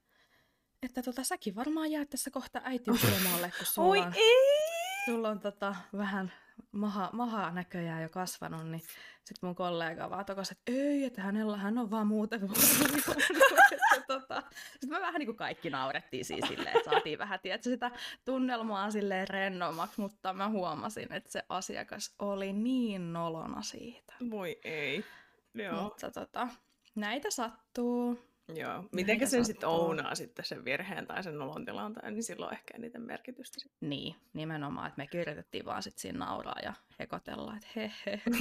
että 0.84 1.04
tota, 1.04 1.24
säkin 1.24 1.56
varmaan 1.56 1.92
jäät 1.92 2.10
tässä 2.10 2.32
kohta 2.32 2.62
äitiyslomalle, 2.64 3.52
kun 3.58 3.66
sulla 3.66 3.88
Oi 3.88 4.00
on, 4.00 4.14
ei! 4.16 5.06
sulla 5.06 5.30
on 5.30 5.40
tota, 5.40 5.76
vähän 5.98 6.32
maha, 6.72 7.10
maha 7.14 7.52
näköjään 7.52 8.04
jo 8.04 8.10
kasvanut, 8.10 8.68
niin 8.68 8.82
sitten 9.24 9.48
mun 9.48 9.56
kollega 9.56 10.10
vaan 10.10 10.26
tokas, 10.26 10.52
että 10.52 10.72
ei, 10.72 11.04
että 11.04 11.22
hänellä 11.22 11.58
hän 11.58 11.78
on 11.78 11.92
vaan 11.92 12.08
muuten 12.08 12.42
tota, 14.08 14.44
Sitten 14.72 14.90
me 14.90 15.02
vähän 15.02 15.20
niin 15.20 15.28
kuin 15.28 15.38
kaikki 15.38 15.70
naurettiin 15.70 16.26
siis 16.26 16.46
silleen, 16.48 16.78
että 16.78 16.92
saatiin 16.92 17.20
vähän 17.20 17.40
tietysti 17.40 17.70
sitä 17.70 17.92
tunnelmaa 18.26 18.92
silleen 18.92 19.28
rennommaksi, 19.28 20.02
mutta 20.02 20.34
mä 20.34 20.50
huomasin, 20.50 21.14
että 21.14 21.32
se 21.32 21.44
asiakas 21.50 22.16
oli 22.20 22.54
niin 22.54 23.14
nolona 23.14 23.62
siitä. 23.62 24.14
Voi 24.30 24.60
ei. 24.64 25.06
Joo. 25.54 25.84
Mutta 25.84 26.12
tota, 26.12 26.48
näitä 26.96 27.32
sattuu. 27.32 28.29
Joo. 28.56 28.84
Mitenkä 28.92 29.26
Näitä 29.26 29.32
sen 29.32 29.46
sitten 29.46 29.70
ounaa 29.70 30.16
sitten 30.16 30.46
sen 30.46 30.66
virheen 30.66 31.08
tai 31.08 31.24
sen 31.24 31.38
nolon 31.38 31.66
tilanteen, 31.66 32.14
niin 32.14 32.24
silloin 32.24 32.54
ehkä 32.54 32.78
eniten 32.78 33.02
merkitystä. 33.02 33.60
sit. 33.60 33.72
Niin, 33.82 34.16
nimenomaan, 34.34 34.88
että 34.88 34.98
me 34.98 35.08
kirjoitettiin 35.08 35.66
vaan 35.66 35.84
sit 35.84 35.98
siinä 35.98 36.20
nauraa 36.20 36.60
ja 36.64 36.74
hekotella, 37.00 37.56
että 37.56 37.68
he 37.76 37.92
he, 38.06 38.22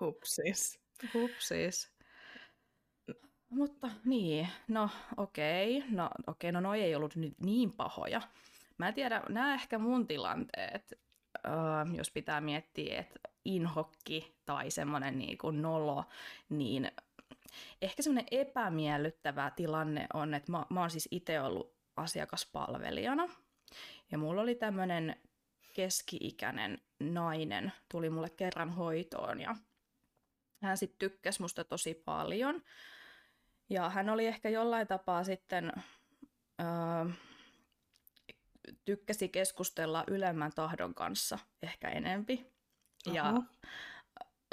Hupsis. 0.00 0.80
hupsis. 1.14 1.92
Mutta 3.48 3.90
niin, 4.04 4.48
no 4.68 4.90
okei, 5.16 5.84
no 5.90 6.10
okei, 6.26 6.52
no 6.52 6.60
noi 6.60 6.82
ei 6.82 6.94
ollut 6.94 7.16
nyt 7.16 7.34
niin 7.40 7.72
pahoja. 7.72 8.20
Mä 8.78 8.88
en 8.88 8.94
tiedä, 8.94 9.22
nämä 9.28 9.54
ehkä 9.54 9.78
mun 9.78 10.06
tilanteet, 10.06 10.92
öö, 11.46 11.52
jos 11.96 12.10
pitää 12.10 12.40
miettiä, 12.40 13.00
että 13.00 13.20
inhokki 13.44 14.34
tai 14.46 14.70
semmoinen 14.70 15.18
niin 15.18 15.38
kuin 15.38 15.62
nolo, 15.62 16.04
niin 16.48 16.92
ehkä 17.82 18.02
semmoinen 18.02 18.28
epämiellyttävä 18.30 19.50
tilanne 19.56 20.06
on, 20.14 20.34
että 20.34 20.52
mä, 20.52 20.66
mä 20.70 20.80
oon 20.80 20.90
siis 20.90 21.08
itse 21.10 21.40
ollut 21.40 21.74
asiakaspalvelijana, 21.96 23.28
ja 24.10 24.18
mulla 24.18 24.42
oli 24.42 24.54
tämmöinen 24.54 25.16
keski-ikäinen 25.74 26.78
nainen, 27.00 27.72
tuli 27.90 28.10
mulle 28.10 28.30
kerran 28.30 28.70
hoitoon, 28.70 29.40
ja 29.40 29.56
hän 30.62 30.76
sitten 30.76 30.98
tykkäsi 30.98 31.42
musta 31.42 31.64
tosi 31.64 31.94
paljon, 31.94 32.62
ja 33.70 33.90
hän 33.90 34.10
oli 34.10 34.26
ehkä 34.26 34.48
jollain 34.48 34.86
tapaa 34.86 35.24
sitten, 35.24 35.72
öö, 36.60 37.12
tykkäsi 38.84 39.28
keskustella 39.28 40.04
ylemmän 40.06 40.52
tahdon 40.54 40.94
kanssa 40.94 41.38
ehkä 41.62 41.88
enempi. 41.88 42.46
Ja 43.06 43.28
Aha. 43.28 43.42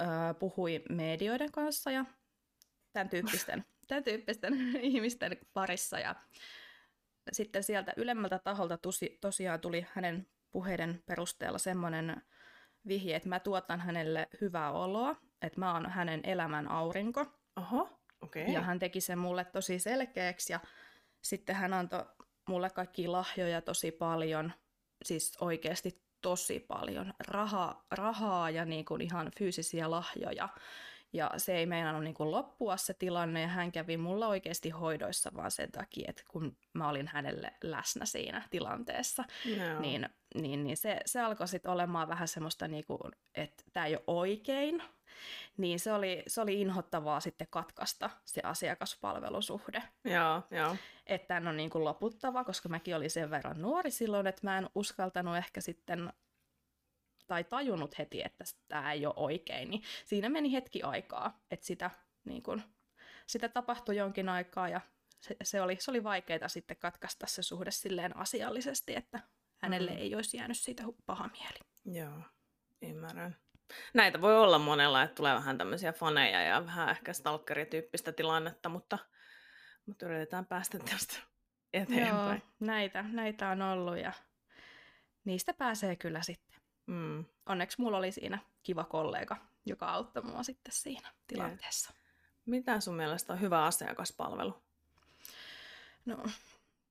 öö, 0.02 0.34
puhui 0.40 0.84
medioiden 0.90 1.52
kanssa 1.52 1.92
ja 1.92 2.06
tämän 2.98 3.10
tyyppisten, 3.10 3.66
tämän 3.88 4.04
tyyppisten 4.04 4.54
ihmisten 4.82 5.38
parissa. 5.54 6.00
Ja 6.00 6.16
sitten 7.32 7.64
sieltä 7.64 7.94
ylemmältä 7.98 8.40
taholta 8.40 8.78
tosi, 8.78 9.18
tosiaan 9.22 9.60
tuli 9.60 9.86
hänen 9.94 10.28
puheiden 10.52 11.04
perusteella 11.06 11.58
semmoinen 11.58 12.22
vihje, 12.88 13.16
että 13.16 13.30
mä 13.30 13.40
tuotan 13.40 13.80
hänelle 13.80 14.28
hyvää 14.42 14.72
oloa, 14.72 15.16
että 15.42 15.60
mä 15.60 15.74
oon 15.74 15.90
hänen 15.90 16.22
elämän 16.24 16.72
aurinko. 16.72 17.26
Oho, 17.56 18.00
okei. 18.22 18.54
Ja 18.54 18.62
hän 18.62 18.80
teki 18.80 19.02
sen 19.02 19.20
mulle 19.20 19.46
tosi 19.46 19.80
selkeäksi 19.80 20.54
ja 20.54 20.60
sitten 21.22 21.56
hän 21.56 21.74
antoi 21.74 22.06
mulle 22.50 22.70
kaikki 22.70 23.08
lahjoja 23.08 23.62
tosi 23.62 23.92
paljon, 23.92 24.54
siis 25.04 25.38
oikeasti 25.42 26.04
tosi 26.22 26.60
paljon 26.60 27.14
rahaa, 27.28 27.86
rahaa 27.92 28.50
ja 28.50 28.66
niin 28.66 28.86
kuin 28.86 29.02
ihan 29.02 29.32
fyysisiä 29.38 29.92
lahjoja. 29.92 30.50
Ja 31.14 31.32
se 31.38 31.56
ei 31.56 31.66
meinannut 31.66 32.04
niin 32.04 32.14
kuin 32.14 32.32
loppua 32.32 32.78
se 32.78 32.94
tilanne 32.94 33.42
ja 33.42 33.48
hän 33.48 33.72
kävi 33.72 33.98
mulla 33.98 34.28
oikeasti 34.28 34.70
hoidoissa 34.70 35.32
vaan 35.36 35.52
sen 35.52 35.72
takia, 35.72 36.06
että 36.10 36.24
kun 36.28 36.58
mä 36.74 36.90
olin 36.90 37.08
hänelle 37.08 37.54
läsnä 37.64 38.06
siinä 38.06 38.44
tilanteessa, 38.50 39.24
Joo. 39.46 39.80
niin, 39.80 40.10
niin, 40.36 40.64
niin 40.64 40.78
se, 40.78 41.00
se 41.06 41.22
alkoi 41.22 41.48
sitten 41.48 41.72
olemaan 41.72 42.08
vähän 42.08 42.28
semmoista, 42.28 42.68
niinku, 42.68 43.00
että 43.36 43.64
tämä 43.74 43.86
ei 43.86 43.96
ole 43.96 44.04
oikein. 44.08 44.84
Niin 45.58 45.80
se 45.80 45.94
oli, 45.94 46.24
se 46.28 46.42
oli 46.42 46.62
inhottavaa 46.62 47.20
sitten 47.20 47.48
katkaista 47.50 48.10
se 48.26 48.42
asiakaspalvelusuhde. 48.44 49.84
Joo, 50.04 50.44
joo. 50.52 50.76
Että 51.06 51.28
tämän 51.28 51.48
on 51.48 51.58
niinku 51.58 51.84
loputtava, 51.84 52.44
koska 52.44 52.70
mäkin 52.70 52.96
olin 52.96 53.10
sen 53.10 53.30
verran 53.30 53.62
nuori 53.62 53.92
silloin, 53.92 54.28
että 54.28 54.42
mä 54.44 54.58
en 54.58 54.70
uskaltanut 54.76 55.38
ehkä 55.38 55.62
sitten 55.62 56.14
tai 57.28 57.44
tajunnut 57.44 57.98
heti, 57.98 58.22
että 58.26 58.44
tämä 58.68 58.92
ei 58.94 59.06
ole 59.06 59.14
oikein, 59.18 59.70
niin 59.70 59.84
siinä 60.06 60.30
meni 60.30 60.54
hetki 60.54 60.84
aikaa, 60.84 61.40
että 61.52 61.66
sitä, 61.66 61.92
niin 62.26 62.44
kun, 62.44 62.62
sitä 63.28 63.50
tapahtui 63.50 63.98
jonkin 63.98 64.30
aikaa 64.30 64.70
ja 64.70 64.82
se, 65.20 65.36
se, 65.44 65.62
oli, 65.62 65.78
se 65.80 65.92
oli 65.92 66.04
vaikeaa 66.04 66.48
sitten 66.48 66.78
katkaista 66.78 67.28
se 67.28 67.44
suhde 67.44 67.72
silleen 67.72 68.18
asiallisesti, 68.18 68.96
että 68.96 69.20
hänelle 69.58 69.92
Mm. 69.92 69.98
ei 69.98 70.16
olisi 70.16 70.38
jäänyt 70.38 70.58
siitä 70.58 70.84
paha 71.06 71.28
mieli. 71.28 71.60
Joo, 72.00 72.20
ymmärrän. 72.82 73.36
Näitä 73.94 74.22
voi 74.22 74.38
olla 74.38 74.60
monella, 74.60 75.04
että 75.04 75.16
tulee 75.16 75.34
vähän 75.34 75.58
tämmöisiä 75.58 75.94
faneja 75.94 76.42
ja 76.42 76.66
vähän 76.66 76.90
ehkä 76.90 77.14
stalkerityyppistä 77.14 78.12
tilannetta, 78.12 78.70
mutta, 78.70 78.98
mutta 79.86 80.06
yritetään 80.06 80.46
päästä 80.46 80.80
tästä 80.80 81.16
eteenpäin. 81.74 82.42
Joo, 82.42 82.52
näitä, 82.60 83.04
näitä 83.04 83.50
on 83.50 83.62
ollut 83.62 83.98
ja 83.98 84.12
niistä 85.26 85.54
pääsee 85.54 85.96
kyllä 85.96 86.22
sitten. 86.22 86.47
Mm. 86.88 87.26
Onneksi 87.46 87.82
mulla 87.82 87.98
oli 87.98 88.12
siinä 88.12 88.40
kiva 88.64 88.84
kollega, 88.84 89.38
joka 89.66 89.86
auttoi 89.86 90.24
mua 90.24 90.44
sitten 90.44 90.74
siinä 90.74 91.14
tilanteessa. 91.28 91.94
Mitä 92.46 92.80
sun 92.80 92.96
mielestä 92.96 93.34
on 93.34 93.42
hyvä 93.42 93.64
asiakaspalvelu? 93.64 94.64
No, 96.06 96.24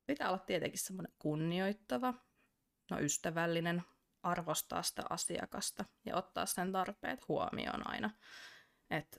pitää 0.06 0.28
olla 0.28 0.38
tietenkin 0.38 0.78
semmoinen 0.78 1.12
kunnioittava, 1.18 2.14
no 2.90 3.00
ystävällinen, 3.00 3.82
arvostaa 4.22 4.82
sitä 4.82 5.02
asiakasta 5.10 5.84
ja 6.04 6.16
ottaa 6.16 6.46
sen 6.46 6.72
tarpeet 6.72 7.28
huomioon 7.28 7.90
aina. 7.90 8.10
Et, 8.90 9.18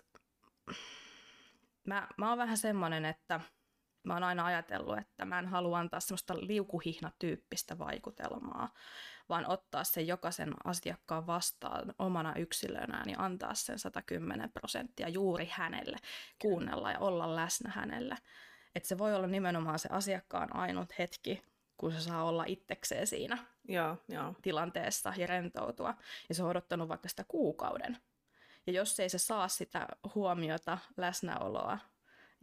mä, 1.87 2.07
mä 2.17 2.29
oon 2.29 2.37
vähän 2.37 2.57
semmoinen, 2.57 3.05
että 3.05 3.41
mä 4.07 4.13
oon 4.13 4.23
aina 4.23 4.45
ajatellut, 4.45 4.97
että 4.97 5.25
mä 5.25 5.39
en 5.39 5.47
halua 5.47 5.79
antaa 5.79 5.99
semmoista 5.99 6.35
liukuhihna-tyyppistä 6.37 7.79
vaikutelmaa, 7.79 8.73
vaan 9.29 9.49
ottaa 9.49 9.83
sen 9.83 10.07
jokaisen 10.07 10.53
asiakkaan 10.63 11.27
vastaan 11.27 11.93
omana 11.99 12.35
yksilönään 12.35 13.09
ja 13.09 13.19
antaa 13.19 13.53
sen 13.53 13.79
110 13.79 14.51
prosenttia 14.51 15.09
juuri 15.09 15.49
hänelle, 15.51 15.97
kuunnella 16.41 16.91
ja 16.91 16.99
olla 16.99 17.35
läsnä 17.35 17.71
hänelle. 17.71 18.15
Että 18.75 18.89
se 18.89 18.97
voi 18.97 19.15
olla 19.15 19.27
nimenomaan 19.27 19.79
se 19.79 19.89
asiakkaan 19.91 20.55
ainut 20.55 20.89
hetki, 20.99 21.41
kun 21.77 21.91
se 21.91 22.01
saa 22.01 22.23
olla 22.23 22.43
itsekseen 22.47 23.07
siinä 23.07 23.37
Joo, 23.67 23.97
joo. 24.07 24.35
tilanteessa 24.41 25.13
ja 25.17 25.27
rentoutua. 25.27 25.93
Ja 26.29 26.35
se 26.35 26.43
on 26.43 26.49
odottanut 26.49 26.89
vaikka 26.89 27.09
sitä 27.09 27.25
kuukauden. 27.27 27.97
Ja 28.67 28.73
jos 28.73 28.99
ei 28.99 29.09
se 29.09 29.17
saa 29.17 29.47
sitä 29.47 29.87
huomiota, 30.15 30.77
läsnäoloa 30.97 31.77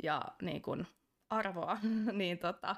ja 0.03 0.23
niin 0.43 0.63
kuin 0.63 0.87
arvoa, 1.31 1.79
niin 2.13 2.39
tota, 2.39 2.77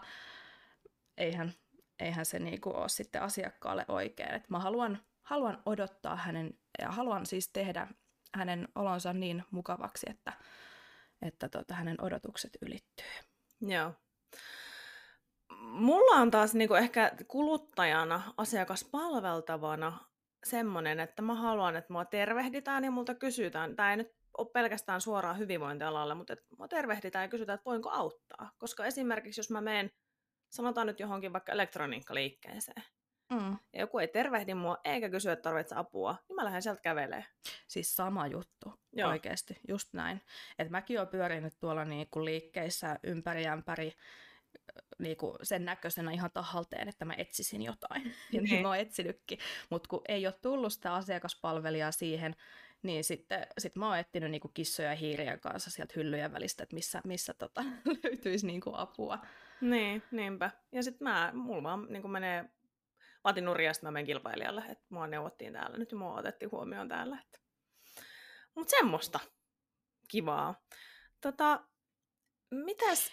eihän, 1.17 1.53
eihän 2.01 2.27
se 2.27 2.39
niin 2.39 2.61
kuin 2.61 2.77
ole 2.77 2.89
sitten 2.89 3.23
asiakkaalle 3.23 3.85
oikein. 3.89 4.35
Et 4.35 4.51
mä 4.51 4.59
haluan, 4.59 4.99
haluan 5.23 5.63
odottaa 5.67 6.17
hänen, 6.17 6.59
ja 6.79 6.91
haluan 6.91 7.27
siis 7.27 7.49
tehdä 7.49 7.89
hänen 8.35 8.69
olonsa 8.75 9.13
niin 9.13 9.45
mukavaksi, 9.51 10.07
että, 10.11 10.33
että 11.23 11.49
tota, 11.49 11.75
hänen 11.75 11.97
odotukset 12.01 12.59
ylittyy. 12.63 13.07
Joo, 13.61 13.93
mulla 15.61 16.21
on 16.21 16.31
taas 16.31 16.55
niinku 16.55 16.75
ehkä 16.75 17.13
kuluttajana, 17.29 18.23
asiakaspalveltavana 18.37 19.99
semmoinen, 20.45 21.01
että 21.01 21.23
mä 21.23 21.35
haluan, 21.35 21.77
että 21.77 21.93
mua 21.93 22.05
tervehditään 22.05 22.85
ja 22.85 22.91
multa 22.91 23.15
kysytään. 23.15 23.77
Tämä 23.77 23.91
ei 23.91 23.97
nyt 23.97 24.15
ole 24.39 24.49
pelkästään 24.53 25.01
suoraan 25.01 25.39
hyvinvointialalle, 25.39 26.15
mutta 26.15 26.37
mua 26.59 26.69
tervehditään 26.69 27.25
ja 27.25 27.29
kysytään, 27.29 27.55
että 27.55 27.71
voinko 27.71 27.91
auttaa. 27.91 28.51
Koska 28.59 28.85
esimerkiksi 28.85 29.39
jos 29.39 29.51
mä 29.51 29.61
menen, 29.61 29.91
sanotaan 30.51 30.87
nyt 30.87 31.01
johonkin 31.01 31.33
vaikka 31.33 31.53
elektroniikkaliikkeeseen, 31.53 32.83
mm. 33.33 33.57
ja 33.73 33.81
joku 33.81 33.99
ei 33.99 34.09
tervehdi 34.09 34.55
mua 34.55 34.79
eikä 34.85 35.11
kysy, 35.11 35.31
että 35.31 35.43
tarvitset 35.43 35.79
apua, 35.79 36.17
niin 36.29 36.37
mä 36.37 36.45
lähden 36.45 36.63
sieltä 36.63 36.81
kävelee. 36.81 37.25
Siis 37.69 37.97
sama 37.97 38.27
juttu, 38.27 38.75
Joo. 38.93 39.11
oikeasti, 39.11 39.61
just 39.69 39.93
näin. 39.93 40.23
Et 40.59 40.71
mäkin 40.71 40.99
olen 40.99 41.09
pyörinyt 41.09 41.55
tuolla 41.61 41.85
niinku 41.85 42.25
liikkeissä 42.25 42.99
ympäri 43.03 43.47
ämpäri, 43.47 43.93
niinku 44.99 45.37
sen 45.43 45.65
näköisenä 45.65 46.11
ihan 46.11 46.31
tahalteen, 46.31 46.89
että 46.89 47.05
mä 47.05 47.15
etsisin 47.19 47.63
jotain. 47.63 48.15
Ja 48.33 48.43
niin 48.43 48.63
mä 48.63 48.69
oon 48.69 48.79
etsinytkin. 48.79 49.39
Mutta 49.71 49.89
kun 49.89 50.03
ei 50.09 50.27
ole 50.27 50.35
tullut 50.43 50.73
sitä 50.73 50.95
asiakaspalvelijaa 50.95 51.93
siihen, 51.93 52.37
niin 52.83 53.05
sitten 53.05 53.47
sit 53.59 53.77
mä 53.77 53.89
oon 53.89 53.99
etsinyt 53.99 54.31
niinku 54.31 54.49
kissoja 54.49 54.89
ja 54.89 54.97
hiiriä 54.97 55.37
kanssa 55.37 55.71
sieltä 55.71 55.95
hyllyjen 55.97 56.33
välistä, 56.33 56.63
että 56.63 56.75
missä, 56.75 57.01
missä 57.05 57.35
tota, 57.35 57.65
löytyisi 58.05 58.47
niinku 58.47 58.71
apua. 58.75 59.19
Niin, 59.61 60.03
niinpä. 60.11 60.51
Ja 60.73 60.83
sitten 60.83 61.09
mä, 61.09 61.31
mulla 61.35 61.63
vaan 61.63 61.87
niin 61.91 62.11
menee 62.11 62.45
Mä 63.27 63.41
nuria, 63.41 63.73
mä 63.83 63.91
menen 63.91 64.07
kilpailijalle, 64.07 64.65
että 64.69 64.85
mua 64.89 65.07
neuvottiin 65.07 65.53
täällä 65.53 65.77
nyt 65.77 65.93
ja 65.93 65.99
mua 65.99 66.15
otettiin 66.15 66.51
huomioon 66.51 66.89
täällä. 66.89 67.19
Että... 67.25 67.39
Mutta 68.55 68.71
semmoista 68.71 69.21
kivaa. 70.09 70.65
Tota, 71.21 71.65
mitäs... 72.51 73.13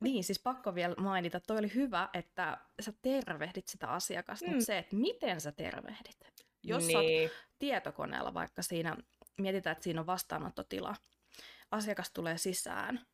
Niin, 0.00 0.24
siis 0.24 0.38
pakko 0.38 0.74
vielä 0.74 0.94
mainita, 0.98 1.40
toi 1.40 1.58
oli 1.58 1.74
hyvä, 1.74 2.08
että 2.14 2.58
sä 2.80 2.92
tervehdit 3.02 3.68
sitä 3.68 3.88
asiakasta, 3.88 4.46
mm. 4.46 4.52
mutta 4.52 4.64
se, 4.64 4.78
että 4.78 4.96
miten 4.96 5.40
sä 5.40 5.52
tervehdit. 5.52 6.27
Jos 6.62 6.86
niin. 6.86 7.30
tietokoneella 7.58 8.34
vaikka 8.34 8.62
siinä, 8.62 8.96
mietitään, 9.40 9.72
että 9.72 9.84
siinä 9.84 10.00
on 10.00 10.06
vastaanottotila, 10.06 10.94
asiakas 11.70 12.10
tulee 12.12 12.38
sisään, 12.38 13.06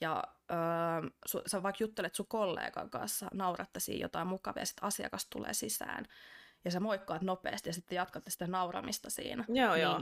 ja 0.00 0.24
öö, 0.50 1.10
su, 1.26 1.42
sä 1.46 1.62
vaikka 1.62 1.84
juttelet 1.84 2.14
sun 2.14 2.26
kollegan 2.28 2.90
kanssa, 2.90 3.28
naurattaisiin 3.34 4.00
jotain 4.00 4.26
mukavia, 4.26 4.62
ja 4.62 4.66
sitten 4.66 4.84
asiakas 4.84 5.26
tulee 5.30 5.54
sisään, 5.54 6.06
ja 6.64 6.70
sä 6.70 6.80
moikkaat 6.80 7.22
nopeasti, 7.22 7.68
ja 7.68 7.72
sitten 7.72 7.96
jatkatte 7.96 8.30
sitä 8.30 8.46
nauramista 8.46 9.10
siinä. 9.10 9.44
Joo, 9.48 9.74
niin, 9.74 9.82
joo. 9.82 10.00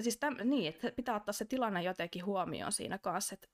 Siis 0.00 0.16
täm, 0.16 0.36
niin, 0.44 0.68
että 0.74 0.92
pitää 0.96 1.16
ottaa 1.16 1.32
se 1.32 1.44
tilanne 1.44 1.82
jotenkin 1.82 2.24
huomioon 2.24 2.72
siinä 2.72 2.98
kanssa, 2.98 3.34
että 3.34 3.48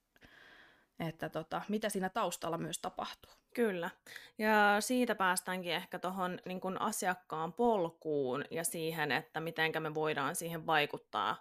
että 1.01 1.29
tota, 1.29 1.63
mitä 1.69 1.89
siinä 1.89 2.09
taustalla 2.09 2.59
myös 2.59 2.79
tapahtuu. 2.79 3.33
Kyllä. 3.55 3.91
Ja 4.39 4.77
siitä 4.81 5.15
päästäänkin 5.15 5.73
ehkä 5.73 5.99
tuohon 5.99 6.39
niin 6.45 6.81
asiakkaan 6.81 7.53
polkuun 7.53 8.45
ja 8.51 8.65
siihen, 8.65 9.13
että 9.13 9.41
miten 9.41 9.73
me 9.83 9.95
voidaan 9.95 10.37
siihen 10.37 10.67
vaikuttaa 10.67 11.37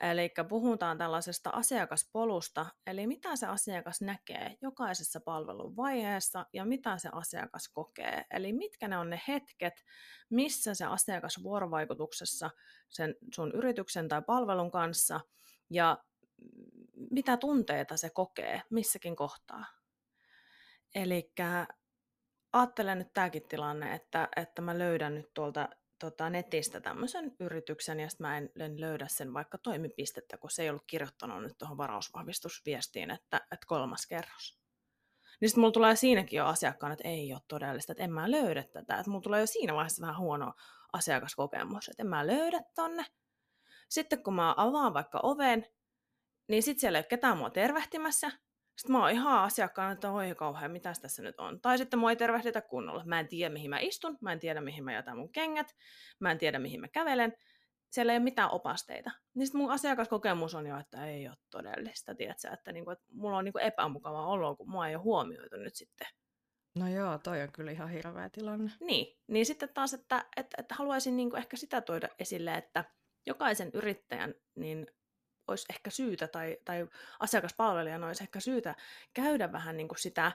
Eli 0.00 0.32
puhutaan 0.48 0.98
tällaisesta 0.98 1.50
asiakaspolusta, 1.50 2.66
eli 2.86 3.06
mitä 3.06 3.36
se 3.36 3.46
asiakas 3.46 4.00
näkee 4.00 4.56
jokaisessa 4.62 5.20
palvelun 5.20 5.76
vaiheessa 5.76 6.46
ja 6.52 6.64
mitä 6.64 6.98
se 6.98 7.08
asiakas 7.12 7.68
kokee. 7.68 8.24
Eli 8.30 8.52
mitkä 8.52 8.88
ne 8.88 8.98
on 8.98 9.10
ne 9.10 9.20
hetket, 9.28 9.84
missä 10.30 10.74
se 10.74 10.84
asiakas 10.84 11.42
vuorovaikutuksessa 11.42 12.50
sen 12.88 13.14
sun 13.34 13.52
yrityksen 13.54 14.08
tai 14.08 14.22
palvelun 14.22 14.70
kanssa 14.70 15.20
ja 15.70 15.98
mitä 17.10 17.36
tunteita 17.36 17.96
se 17.96 18.10
kokee 18.10 18.62
missäkin 18.70 19.16
kohtaa. 19.16 19.64
Eli 20.94 21.32
ajattelen 22.52 22.98
nyt 22.98 23.12
tämäkin 23.12 23.48
tilanne, 23.48 23.94
että, 23.94 24.28
että 24.36 24.62
mä 24.62 24.78
löydän 24.78 25.14
nyt 25.14 25.34
tuolta 25.34 25.68
tota, 25.98 26.30
netistä 26.30 26.80
tämmöisen 26.80 27.36
yrityksen 27.40 28.00
ja 28.00 28.08
sitten 28.10 28.26
mä 28.26 28.38
en, 28.38 28.50
en 28.58 28.80
löydä 28.80 29.06
sen 29.08 29.34
vaikka 29.34 29.58
toimipistettä, 29.58 30.38
kun 30.38 30.50
se 30.50 30.62
ei 30.62 30.70
ollut 30.70 30.86
kirjoittanut 30.86 31.42
nyt 31.42 31.58
tuohon 31.58 31.76
varausvahvistusviestiin, 31.76 33.10
että, 33.10 33.36
että 33.36 33.66
kolmas 33.66 34.06
kerros. 34.06 34.58
Niin 35.40 35.48
sitten 35.48 35.60
mulla 35.60 35.72
tulee 35.72 35.96
siinäkin 35.96 36.36
jo 36.36 36.46
asiakkaan, 36.46 36.92
että 36.92 37.08
ei 37.08 37.32
ole 37.32 37.40
todellista, 37.48 37.92
että 37.92 38.04
en 38.04 38.12
mä 38.12 38.30
löydä 38.30 38.62
tätä. 38.62 38.98
Että 38.98 39.10
mulla 39.10 39.22
tulee 39.22 39.40
jo 39.40 39.46
siinä 39.46 39.74
vaiheessa 39.74 40.00
vähän 40.02 40.18
huono 40.18 40.52
asiakaskokemus, 40.92 41.88
että 41.88 42.02
en 42.02 42.06
mä 42.06 42.26
löydä 42.26 42.60
tonne. 42.74 43.04
Sitten 43.88 44.22
kun 44.22 44.34
mä 44.34 44.54
avaan 44.56 44.94
vaikka 44.94 45.20
oven, 45.22 45.66
niin 46.52 46.62
sitten 46.62 46.80
siellä 46.80 46.98
ei 46.98 47.00
ole 47.00 47.08
ketään 47.08 47.38
mua 47.38 47.50
tervehtimässä, 47.50 48.30
sitten 48.76 48.92
mä 48.92 49.00
oon 49.00 49.10
ihan 49.10 49.42
asiakkaana, 49.42 49.92
että 49.92 50.10
oi 50.10 50.34
kauhean, 50.34 50.70
mitä 50.70 50.92
tässä 51.02 51.22
nyt 51.22 51.40
on. 51.40 51.60
Tai 51.60 51.78
sitten 51.78 51.98
mua 51.98 52.10
ei 52.10 52.16
tervehditä 52.16 52.60
kunnolla. 52.60 53.04
Mä 53.04 53.20
en 53.20 53.28
tiedä, 53.28 53.52
mihin 53.52 53.70
mä 53.70 53.78
istun, 53.78 54.18
mä 54.20 54.32
en 54.32 54.40
tiedä, 54.40 54.60
mihin 54.60 54.84
mä 54.84 54.92
jätän 54.92 55.16
mun 55.16 55.32
kengät, 55.32 55.76
mä 56.20 56.30
en 56.30 56.38
tiedä, 56.38 56.58
mihin 56.58 56.80
mä 56.80 56.88
kävelen. 56.88 57.32
Siellä 57.90 58.12
ei 58.12 58.16
ole 58.16 58.24
mitään 58.24 58.50
opasteita. 58.50 59.10
Niin 59.34 59.46
sitten 59.46 59.60
mun 59.60 59.70
asiakaskokemus 59.70 60.54
on 60.54 60.66
jo, 60.66 60.78
että 60.78 61.06
ei 61.06 61.28
ole 61.28 61.36
todellista, 61.50 62.14
tiedätkö? 62.14 62.48
Että, 62.52 62.72
niinku, 62.72 62.90
että 62.90 63.04
mulla 63.12 63.38
on 63.38 63.44
niinku 63.44 63.58
epämukava 63.58 64.26
olo, 64.26 64.56
kun 64.56 64.70
mua 64.70 64.88
ei 64.88 64.94
ole 64.94 65.02
huomioitu 65.02 65.56
nyt 65.56 65.74
sitten. 65.74 66.06
No 66.78 66.88
joo, 66.88 67.18
toi 67.18 67.42
on 67.42 67.52
kyllä 67.52 67.70
ihan 67.70 67.90
hirveä 67.90 68.30
tilanne. 68.30 68.72
Niin, 68.80 69.18
niin 69.28 69.46
sitten 69.46 69.68
taas, 69.74 69.94
että, 69.94 70.24
että, 70.36 70.56
että 70.58 70.74
haluaisin 70.74 71.16
niinku 71.16 71.36
ehkä 71.36 71.56
sitä 71.56 71.80
tuoda 71.80 72.08
esille, 72.18 72.54
että 72.54 72.84
jokaisen 73.26 73.70
yrittäjän 73.74 74.34
niin 74.56 74.86
olisi 75.48 75.66
ehkä 75.70 75.90
syytä, 75.90 76.28
tai, 76.28 76.58
tai 76.64 76.86
asiakaspalvelijan 77.20 78.04
olisi 78.04 78.24
ehkä 78.24 78.40
syytä 78.40 78.74
käydä 79.14 79.52
vähän 79.52 79.76
niin 79.76 79.88
kuin 79.88 79.98
sitä 79.98 80.32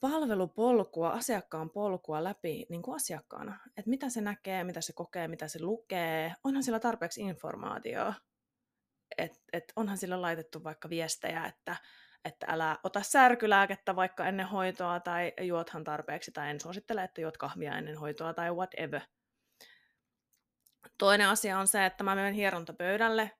palvelupolkua, 0.00 1.10
asiakkaan 1.10 1.70
polkua 1.70 2.24
läpi 2.24 2.66
niin 2.68 2.82
kuin 2.82 2.96
asiakkaana. 2.96 3.58
Että 3.76 3.90
mitä 3.90 4.08
se 4.08 4.20
näkee, 4.20 4.64
mitä 4.64 4.80
se 4.80 4.92
kokee, 4.92 5.28
mitä 5.28 5.48
se 5.48 5.62
lukee. 5.62 6.34
Onhan 6.44 6.62
sillä 6.62 6.80
tarpeeksi 6.80 7.20
informaatiota. 7.20 8.14
Et, 9.18 9.42
et 9.52 9.72
onhan 9.76 9.98
sillä 9.98 10.22
laitettu 10.22 10.64
vaikka 10.64 10.90
viestejä, 10.90 11.46
että, 11.46 11.76
että 12.24 12.46
älä 12.48 12.78
ota 12.84 13.02
särkylääkettä 13.02 13.96
vaikka 13.96 14.26
ennen 14.26 14.46
hoitoa 14.46 15.00
tai 15.00 15.32
juothan 15.40 15.84
tarpeeksi 15.84 16.32
tai 16.32 16.50
en 16.50 16.60
suosittele, 16.60 17.04
että 17.04 17.20
juot 17.20 17.36
kahvia 17.36 17.78
ennen 17.78 17.98
hoitoa 17.98 18.34
tai 18.34 18.50
whatever. 18.50 19.00
Toinen 20.98 21.28
asia 21.28 21.58
on 21.58 21.66
se, 21.66 21.86
että 21.86 22.04
mä 22.04 22.14
menen 22.14 22.34
hierontapöydälle 22.34 23.30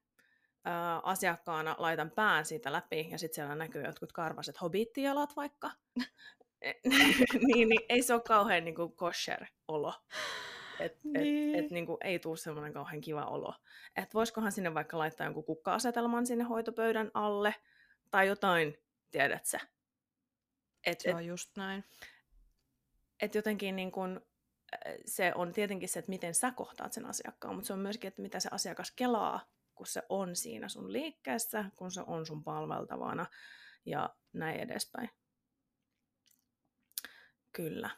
asiakkaana 1.03 1.77
laitan 1.79 2.11
pään 2.11 2.45
siitä 2.45 2.73
läpi 2.73 3.09
ja 3.11 3.19
sitten 3.19 3.35
siellä 3.35 3.55
näkyy 3.55 3.85
jotkut 3.85 4.13
karvaset 4.13 4.61
hobittijalat 4.61 5.37
vaikka, 5.37 5.71
niin, 7.47 7.69
niin 7.69 7.81
ei 7.89 8.03
se 8.03 8.15
ole 8.15 8.23
kauhean 8.23 8.65
niin 8.65 8.75
kuin 8.75 8.93
kosher-olo. 8.93 9.95
Et, 10.81 11.05
niin. 11.05 11.55
et, 11.55 11.65
et, 11.65 11.71
niin 11.71 11.87
kuin, 11.87 11.99
ei 12.01 12.19
tule 12.19 12.37
semmoinen 12.37 12.73
kauhean 12.73 13.01
kiva 13.01 13.25
olo. 13.25 13.55
Et 13.97 14.15
voisikohan 14.15 14.53
sinne 14.53 14.75
vaikka 14.75 14.99
laittaa 14.99 15.27
jonkun 15.27 15.45
kukka-asetelman 15.45 16.27
sinne 16.27 16.45
hoitopöydän 16.45 17.11
alle 17.15 17.55
tai 18.11 18.27
jotain, 18.27 18.79
tiedät 19.11 19.47
sä. 19.47 19.61
Et, 20.87 21.01
se 21.01 21.11
et, 21.11 21.17
on 21.17 21.27
just 21.27 21.57
näin. 21.57 21.85
Et 23.23 23.35
jotenkin 23.35 23.77
niin 23.77 23.93
kuin, 23.93 24.21
se 25.07 25.33
on 25.35 25.53
tietenkin 25.53 25.89
se, 25.89 25.99
että 25.99 26.11
miten 26.11 26.35
sä 26.35 26.51
kohtaat 26.51 26.93
sen 26.93 27.07
asiakkaan, 27.07 27.55
mutta 27.55 27.67
se 27.67 27.73
on 27.73 27.79
myöskin, 27.79 28.09
että 28.09 28.23
mitä 28.23 28.41
se 28.41 28.49
asiakas 28.53 28.91
kelaa 28.91 29.41
kun 29.83 29.87
se 29.87 30.03
on 30.09 30.37
siinä 30.37 30.69
sun 30.69 30.93
liikkeessä, 30.93 31.65
kun 31.77 31.91
se 31.91 32.01
on 32.07 32.27
sun 32.27 32.45
palveltavana 32.45 33.27
ja 33.87 34.11
näin 34.33 34.61
edespäin. 34.61 35.11
Kyllä. 37.53 37.91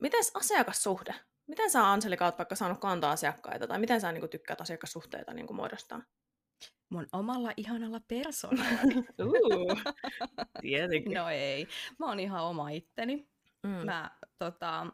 Miten 0.00 0.20
asiakassuhde? 0.34 1.14
Miten 1.46 1.70
sä 1.70 1.90
Anselika 1.90 2.24
oot 2.24 2.38
vaikka 2.38 2.54
saanut 2.54 2.80
kantaa 2.80 3.12
asiakkaita 3.12 3.66
tai 3.66 3.78
miten 3.78 4.00
sä 4.00 4.12
niin 4.12 4.28
tykkäät 4.28 4.60
asiakassuhteita 4.60 5.34
niin 5.34 5.54
muodostaa? 5.54 6.02
Mun 6.88 7.06
omalla 7.12 7.52
ihanalla 7.56 8.00
persoonalla. 8.08 8.80
uh, 9.24 9.82
tietenkin. 10.60 11.14
No 11.14 11.28
ei. 11.28 11.68
Mä 11.98 12.06
oon 12.06 12.20
ihan 12.20 12.44
oma 12.44 12.70
itteni. 12.70 13.28
Mm. 13.62 13.70
Mä 13.70 14.10
tota, 14.38 14.86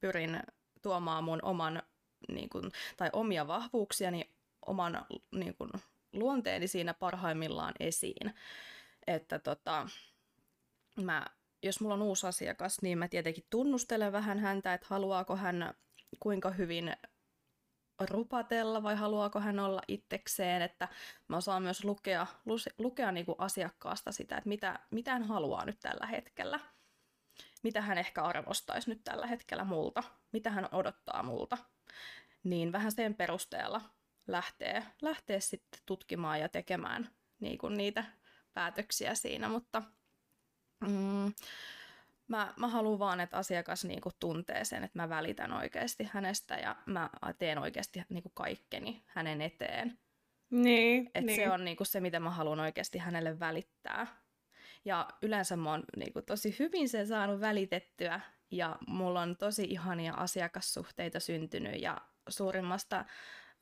pyrin 0.00 0.40
tuomaan 0.82 1.24
mun 1.24 1.40
oman 1.42 1.82
niin 2.28 2.48
kun, 2.48 2.70
tai 2.96 3.10
omia 3.12 3.46
vahvuuksiani 3.46 4.33
oman 4.66 5.06
niin 5.34 5.54
kuin, 5.54 5.70
luonteeni 6.12 6.68
siinä 6.68 6.94
parhaimmillaan 6.94 7.74
esiin. 7.80 8.34
Että 9.06 9.38
tota, 9.38 9.88
mä, 11.02 11.26
jos 11.62 11.80
mulla 11.80 11.94
on 11.94 12.02
uusi 12.02 12.26
asiakas, 12.26 12.82
niin 12.82 12.98
mä 12.98 13.08
tietenkin 13.08 13.44
tunnustelen 13.50 14.12
vähän 14.12 14.38
häntä, 14.38 14.74
että 14.74 14.86
haluaako 14.90 15.36
hän 15.36 15.74
kuinka 16.20 16.50
hyvin 16.50 16.96
rupatella 18.00 18.82
vai 18.82 18.96
haluaako 18.96 19.40
hän 19.40 19.60
olla 19.60 19.82
itsekseen, 19.88 20.62
että 20.62 20.88
mä 21.28 21.36
osaan 21.36 21.62
myös 21.62 21.84
lukea, 21.84 22.26
lukea 22.78 23.12
niin 23.12 23.26
kuin 23.26 23.36
asiakkaasta 23.38 24.12
sitä, 24.12 24.36
että 24.36 24.48
mitä, 24.48 24.78
mitä 24.90 25.12
hän 25.12 25.24
haluaa 25.24 25.64
nyt 25.64 25.80
tällä 25.80 26.06
hetkellä. 26.06 26.60
Mitä 27.62 27.80
hän 27.80 27.98
ehkä 27.98 28.22
arvostaisi 28.22 28.90
nyt 28.90 29.04
tällä 29.04 29.26
hetkellä 29.26 29.64
multa, 29.64 30.02
mitä 30.32 30.50
hän 30.50 30.68
odottaa 30.72 31.22
multa. 31.22 31.58
Niin 32.44 32.72
vähän 32.72 32.92
sen 32.92 33.14
perusteella 33.14 33.80
lähtee, 34.26 34.86
lähtee 35.02 35.40
sitten 35.40 35.80
tutkimaan 35.86 36.40
ja 36.40 36.48
tekemään 36.48 37.10
niin 37.40 37.58
kuin 37.58 37.74
niitä 37.74 38.04
päätöksiä 38.54 39.14
siinä, 39.14 39.48
mutta 39.48 39.82
Mm, 40.88 41.32
mä, 42.28 42.54
mä 42.56 42.68
haluan 42.68 42.98
vaan, 42.98 43.20
että 43.20 43.36
asiakas 43.36 43.84
niinku 43.84 44.10
tuntee 44.20 44.64
sen, 44.64 44.84
että 44.84 44.98
mä 44.98 45.08
välitän 45.08 45.52
oikeasti 45.52 46.08
hänestä 46.12 46.54
ja 46.54 46.76
mä 46.86 47.10
teen 47.38 47.58
oikeasti 47.58 48.02
niinku 48.08 48.30
kaikkeni 48.34 49.02
hänen 49.06 49.40
eteen. 49.40 49.98
Niin, 50.50 51.10
Et 51.14 51.24
niin. 51.24 51.36
Se 51.36 51.50
on 51.50 51.64
niinku 51.64 51.84
se, 51.84 52.00
mitä 52.00 52.20
mä 52.20 52.30
haluan 52.30 52.60
oikeasti 52.60 52.98
hänelle 52.98 53.40
välittää. 53.40 54.06
Ja 54.84 55.08
yleensä 55.22 55.56
mä 55.56 55.70
oon 55.70 55.82
niinku 55.96 56.22
tosi 56.22 56.56
hyvin 56.58 56.88
sen 56.88 57.06
saanut 57.06 57.40
välitettyä 57.40 58.20
ja 58.50 58.76
mulla 58.86 59.20
on 59.20 59.36
tosi 59.36 59.64
ihania 59.64 60.14
asiakassuhteita 60.14 61.20
syntynyt 61.20 61.82
ja 61.82 61.98
suurimmasta 62.28 63.04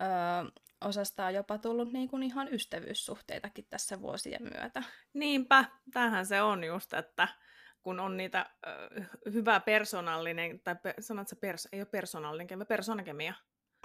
ö, 0.03 0.51
osasta 0.85 1.27
on 1.27 1.35
jopa 1.35 1.59
tullut 1.59 1.93
niinku 1.93 2.17
ihan 2.19 2.55
ystävyyssuhteitakin 2.55 3.67
tässä 3.71 4.01
vuosien 4.01 4.43
myötä. 4.43 4.83
Niinpä, 5.13 5.65
tämähän 5.93 6.27
se 6.27 6.43
on 6.43 6.65
just, 6.65 6.93
että 6.95 7.29
kun 7.83 8.01
on 8.01 8.17
niitä 8.17 8.51
ö, 8.67 9.03
hyvä 9.33 9.61
persoonallinen, 9.61 10.61
tai 10.61 10.77
pe, 10.83 10.95
sanot 11.01 11.29
se 11.29 11.37
pers, 11.37 11.69
ei 11.73 11.81
ole 11.81 11.87
persoonallinen 11.87 12.47
kemia, 12.47 12.67
persoonakemia. 12.67 13.35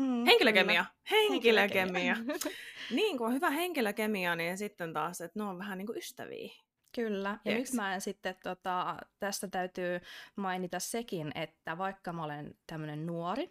Mm, 0.01 0.25
Henkilökemia. 0.25 0.85
kyllä. 1.09 1.21
Henkilökemia. 1.21 2.15
niin, 2.95 3.17
kun 3.17 3.27
on 3.27 3.33
hyvä 3.33 3.49
henkilökemia, 3.49 4.35
niin 4.35 4.57
sitten 4.57 4.93
taas, 4.93 5.21
että 5.21 5.39
ne 5.39 5.45
on 5.45 5.59
vähän 5.59 5.77
niin 5.77 5.85
kuin 5.85 5.97
ystäviä. 5.97 6.53
Kyllä, 6.95 7.29
ja 7.29 7.37
Tiedätkö? 7.43 7.69
nyt 7.69 7.73
mä 7.73 7.93
en 7.93 8.01
sitten, 8.01 8.35
tota, 8.43 8.97
tästä 9.19 9.47
täytyy 9.47 9.99
mainita 10.35 10.79
sekin, 10.79 11.31
että 11.35 11.77
vaikka 11.77 12.13
mä 12.13 12.23
olen 12.23 12.55
tämmöinen 12.67 13.05
nuori, 13.05 13.49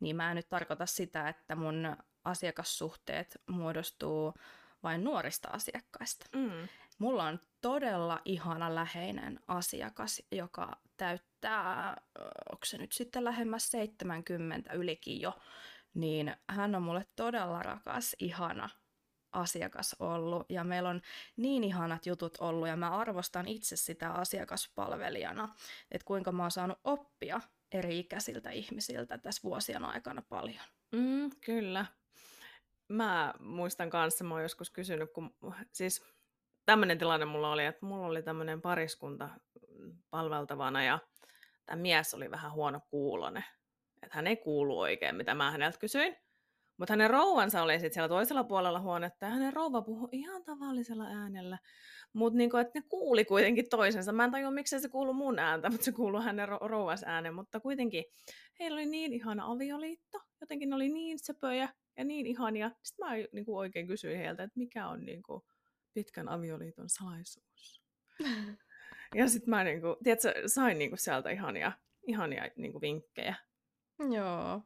niin 0.00 0.16
mä 0.16 0.30
en 0.30 0.36
nyt 0.36 0.48
tarkoita 0.48 0.86
sitä, 0.86 1.28
että 1.28 1.56
mun 1.56 1.96
asiakassuhteet 2.24 3.40
muodostuu 3.46 4.34
vain 4.82 5.04
nuorista 5.04 5.48
asiakkaista. 5.48 6.26
Mm. 6.36 6.68
Mulla 6.98 7.24
on 7.24 7.40
todella 7.60 8.20
ihana 8.24 8.74
läheinen 8.74 9.40
asiakas, 9.48 10.22
joka 10.32 10.76
täyttää, 10.96 11.96
onko 12.52 12.64
se 12.64 12.78
nyt 12.78 12.92
sitten 12.92 13.24
lähemmäs 13.24 13.70
70 13.70 14.72
ylikin 14.72 15.20
jo, 15.20 15.38
niin 15.94 16.36
hän 16.48 16.74
on 16.74 16.82
mulle 16.82 17.06
todella 17.16 17.62
rakas, 17.62 18.16
ihana 18.18 18.68
asiakas 19.32 19.96
ollut 19.98 20.46
ja 20.48 20.64
meillä 20.64 20.88
on 20.88 21.02
niin 21.36 21.64
ihanat 21.64 22.06
jutut 22.06 22.36
ollut 22.40 22.68
ja 22.68 22.76
mä 22.76 22.90
arvostan 22.90 23.48
itse 23.48 23.76
sitä 23.76 24.10
asiakaspalvelijana, 24.10 25.54
että 25.90 26.04
kuinka 26.04 26.32
mä 26.32 26.42
oon 26.42 26.50
saanut 26.50 26.78
oppia 26.84 27.40
eri 27.72 27.98
ikäisiltä 27.98 28.50
ihmisiltä 28.50 29.18
tässä 29.18 29.42
vuosien 29.42 29.84
aikana 29.84 30.22
paljon. 30.22 30.64
Mm, 30.92 31.30
kyllä. 31.44 31.86
Mä 32.88 33.34
muistan 33.40 33.90
kanssa, 33.90 34.24
mä 34.24 34.34
oon 34.34 34.42
joskus 34.42 34.70
kysynyt, 34.70 35.12
kun 35.12 35.34
siis 35.72 36.04
tämmöinen 36.64 36.98
tilanne 36.98 37.26
mulla 37.26 37.52
oli, 37.52 37.64
että 37.64 37.86
mulla 37.86 38.06
oli 38.06 38.22
tämmöinen 38.22 38.60
pariskunta 38.60 39.28
palveltavana 40.10 40.84
ja 40.84 40.98
tämä 41.66 41.82
mies 41.82 42.14
oli 42.14 42.30
vähän 42.30 42.52
huono 42.52 42.80
kuulone. 42.90 43.44
Että 44.02 44.16
hän 44.16 44.26
ei 44.26 44.36
kuulu 44.36 44.80
oikein, 44.80 45.16
mitä 45.16 45.34
mä 45.34 45.50
häneltä 45.50 45.78
kysyin. 45.78 46.16
Mutta 46.76 46.92
hänen 46.92 47.10
rouvansa 47.10 47.62
oli 47.62 47.72
sitten 47.72 47.94
siellä 47.94 48.08
toisella 48.08 48.44
puolella 48.44 48.80
huonetta 48.80 49.26
ja 49.26 49.32
hänen 49.32 49.52
rouva 49.52 49.82
puhui 49.82 50.08
ihan 50.12 50.44
tavallisella 50.44 51.04
äänellä. 51.04 51.58
Mutta 52.12 52.36
niinku, 52.36 52.56
että 52.56 52.78
ne 52.78 52.84
kuuli 52.88 53.24
kuitenkin 53.24 53.68
toisensa. 53.70 54.12
Mä 54.12 54.24
en 54.24 54.30
tajua, 54.30 54.50
miksei 54.50 54.80
se 54.80 54.88
kuulu 54.88 55.12
mun 55.12 55.38
ääntä, 55.38 55.68
mutta 55.70 55.84
se 55.84 55.92
kuului 55.92 56.24
hänen 56.24 56.48
ro- 56.48 56.68
rouvas 56.68 57.04
äänen. 57.06 57.34
Mutta 57.34 57.60
kuitenkin 57.60 58.04
heillä 58.58 58.74
oli 58.74 58.86
niin 58.86 59.12
ihana 59.12 59.52
avioliitto. 59.52 60.18
Jotenkin 60.40 60.68
ne 60.68 60.76
oli 60.76 60.88
niin 60.88 61.18
söpöjä 61.18 61.68
ja 61.96 62.04
niin 62.04 62.26
ihania. 62.26 62.70
Sitten 62.82 63.08
mä 63.08 63.14
niinku 63.32 63.56
oikein 63.56 63.86
kysyin 63.86 64.18
heiltä, 64.18 64.42
että 64.42 64.58
mikä 64.58 64.88
on 64.88 65.04
niinku 65.04 65.44
pitkän 65.94 66.28
avioliiton 66.28 66.88
salaisuus. 66.88 67.82
Ja 69.14 69.28
sitten 69.28 69.50
mä 69.50 69.64
niinku, 69.64 69.96
tiedätkö, 70.04 70.32
sain 70.46 70.78
niinku 70.78 70.96
sieltä 70.96 71.30
ihania, 71.30 71.72
ihania 72.06 72.48
niinku 72.56 72.80
vinkkejä. 72.80 73.34
Joo. 74.14 74.62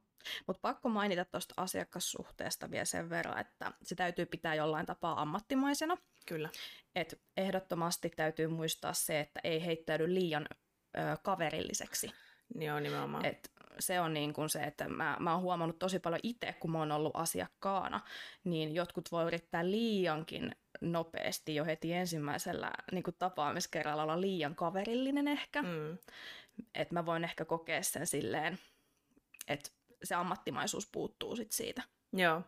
Mutta 0.47 0.61
pakko 0.63 0.89
mainita 0.89 1.25
tuosta 1.25 1.55
asiakassuhteesta 1.57 2.71
vielä 2.71 2.85
sen 2.85 3.11
verran, 3.11 3.39
että 3.39 3.73
se 3.83 3.95
täytyy 3.95 4.27
pitää 4.27 4.55
jollain 4.55 4.87
tapaa 4.87 5.23
ammattimaisena. 5.23 5.97
Kyllä. 6.27 6.49
Et 6.95 7.21
ehdottomasti 7.37 8.11
täytyy 8.11 8.47
muistaa 8.47 8.93
se, 8.93 9.21
että 9.21 9.41
ei 9.45 9.65
heittäydy 9.65 10.15
liian 10.15 10.47
ö, 10.97 11.17
kaverilliseksi. 11.23 12.11
Joo, 12.55 12.81
nimenomaan. 12.81 13.25
Et 13.25 13.53
se 13.79 14.01
on 14.01 14.15
niin 14.15 14.33
kuin 14.33 14.49
se, 14.49 14.63
että 14.63 14.89
mä, 14.89 15.17
mä 15.21 15.33
oon 15.33 15.43
huomannut 15.43 15.79
tosi 15.79 15.99
paljon 15.99 16.21
itse, 16.23 16.53
kun 16.53 16.73
mä 16.73 16.79
oon 16.79 16.93
ollut 16.93 17.17
asiakkaana, 17.17 18.01
niin 18.45 18.75
jotkut 18.75 19.13
voi 19.13 19.27
yrittää 19.27 19.71
liiankin 19.71 20.57
nopeasti 20.81 21.55
jo 21.55 21.65
heti 21.65 21.93
ensimmäisellä 21.93 22.71
niin 22.93 23.03
kuin 23.03 23.17
tapaamiskerralla 23.19 24.03
olla 24.03 24.21
liian 24.21 24.55
kaverillinen 24.55 25.29
ehkä. 25.29 25.63
Mm. 25.63 25.99
Että 26.75 26.95
mä 26.95 27.07
voin 27.07 27.25
ehkä 27.25 27.45
kokea 27.45 27.83
sen 27.83 28.07
silleen, 28.07 28.59
että 29.49 29.71
se 30.05 30.15
ammattimaisuus 30.15 30.89
puuttuu 30.93 31.37
sit 31.37 31.53
siitä. 31.53 31.83
Joo. 32.13 32.43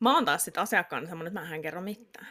Mä 0.00 0.14
oon 0.14 0.24
taas 0.24 0.44
sitten 0.44 0.62
asiakkaana 0.62 1.06
semmoinen, 1.06 1.36
että 1.36 1.48
mä 1.48 1.54
en 1.54 1.62
kerro 1.62 1.80
mitään. 1.80 2.26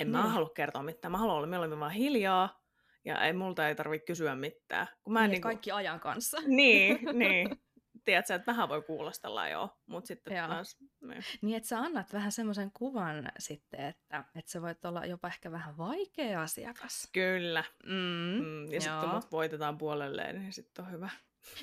En 0.00 0.10
mä 0.10 0.22
Niin. 0.22 0.32
halua 0.32 0.50
kertoa 0.54 0.82
mitään. 0.82 1.12
Mä 1.12 1.18
haluan 1.18 1.36
olla 1.36 1.46
mieluummin 1.46 1.80
vaan 1.80 1.90
hiljaa 1.90 2.62
ja 3.04 3.24
ei, 3.24 3.32
multa 3.32 3.68
ei 3.68 3.74
tarvitse 3.74 4.06
kysyä 4.06 4.34
mitään. 4.34 4.86
Kun 5.02 5.12
mä 5.12 5.20
en 5.20 5.22
niin, 5.24 5.30
niinku... 5.30 5.48
Kaikki 5.48 5.70
ajan 5.72 6.00
kanssa. 6.00 6.38
Niin, 6.46 6.98
niin. 7.18 7.62
Tiedätkö, 8.04 8.34
että 8.34 8.52
vähän 8.52 8.68
voi 8.68 8.82
kuulostella 8.82 9.48
joo, 9.48 9.68
mutta 9.86 10.08
sitten 10.08 10.36
Joo. 10.36 10.48
taas... 10.48 10.76
Niin. 11.00 11.22
Niin, 11.42 11.56
että 11.56 11.68
sä 11.68 11.78
annat 11.78 12.12
vähän 12.12 12.32
semmoisen 12.32 12.70
kuvan 12.72 13.32
sitten, 13.38 13.80
että, 13.80 14.24
että 14.34 14.50
sä 14.50 14.62
voit 14.62 14.84
olla 14.84 15.06
jopa 15.06 15.28
ehkä 15.28 15.50
vähän 15.52 15.76
vaikea 15.78 16.42
asiakas. 16.42 17.08
Kyllä. 17.12 17.64
Mm. 17.86 18.44
Mm, 18.44 18.72
ja 18.72 18.80
sitten 18.80 19.00
kun 19.00 19.08
mut 19.08 19.32
voitetaan 19.32 19.78
puolelleen, 19.78 20.40
niin 20.40 20.52
sitten 20.52 20.84
on 20.84 20.90
hyvä. 20.90 21.10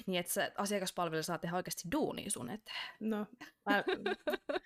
Niin, 0.05 0.19
että 0.19 0.33
se 0.33 0.51
asiakaspalvelu 0.57 1.23
saa 1.23 1.37
tehdä 1.37 1.55
oikeasti 1.55 1.91
duunia 1.91 2.29
sun 2.29 2.49
eteen. 2.49 2.89
No, 2.99 3.25
mä... 3.69 3.83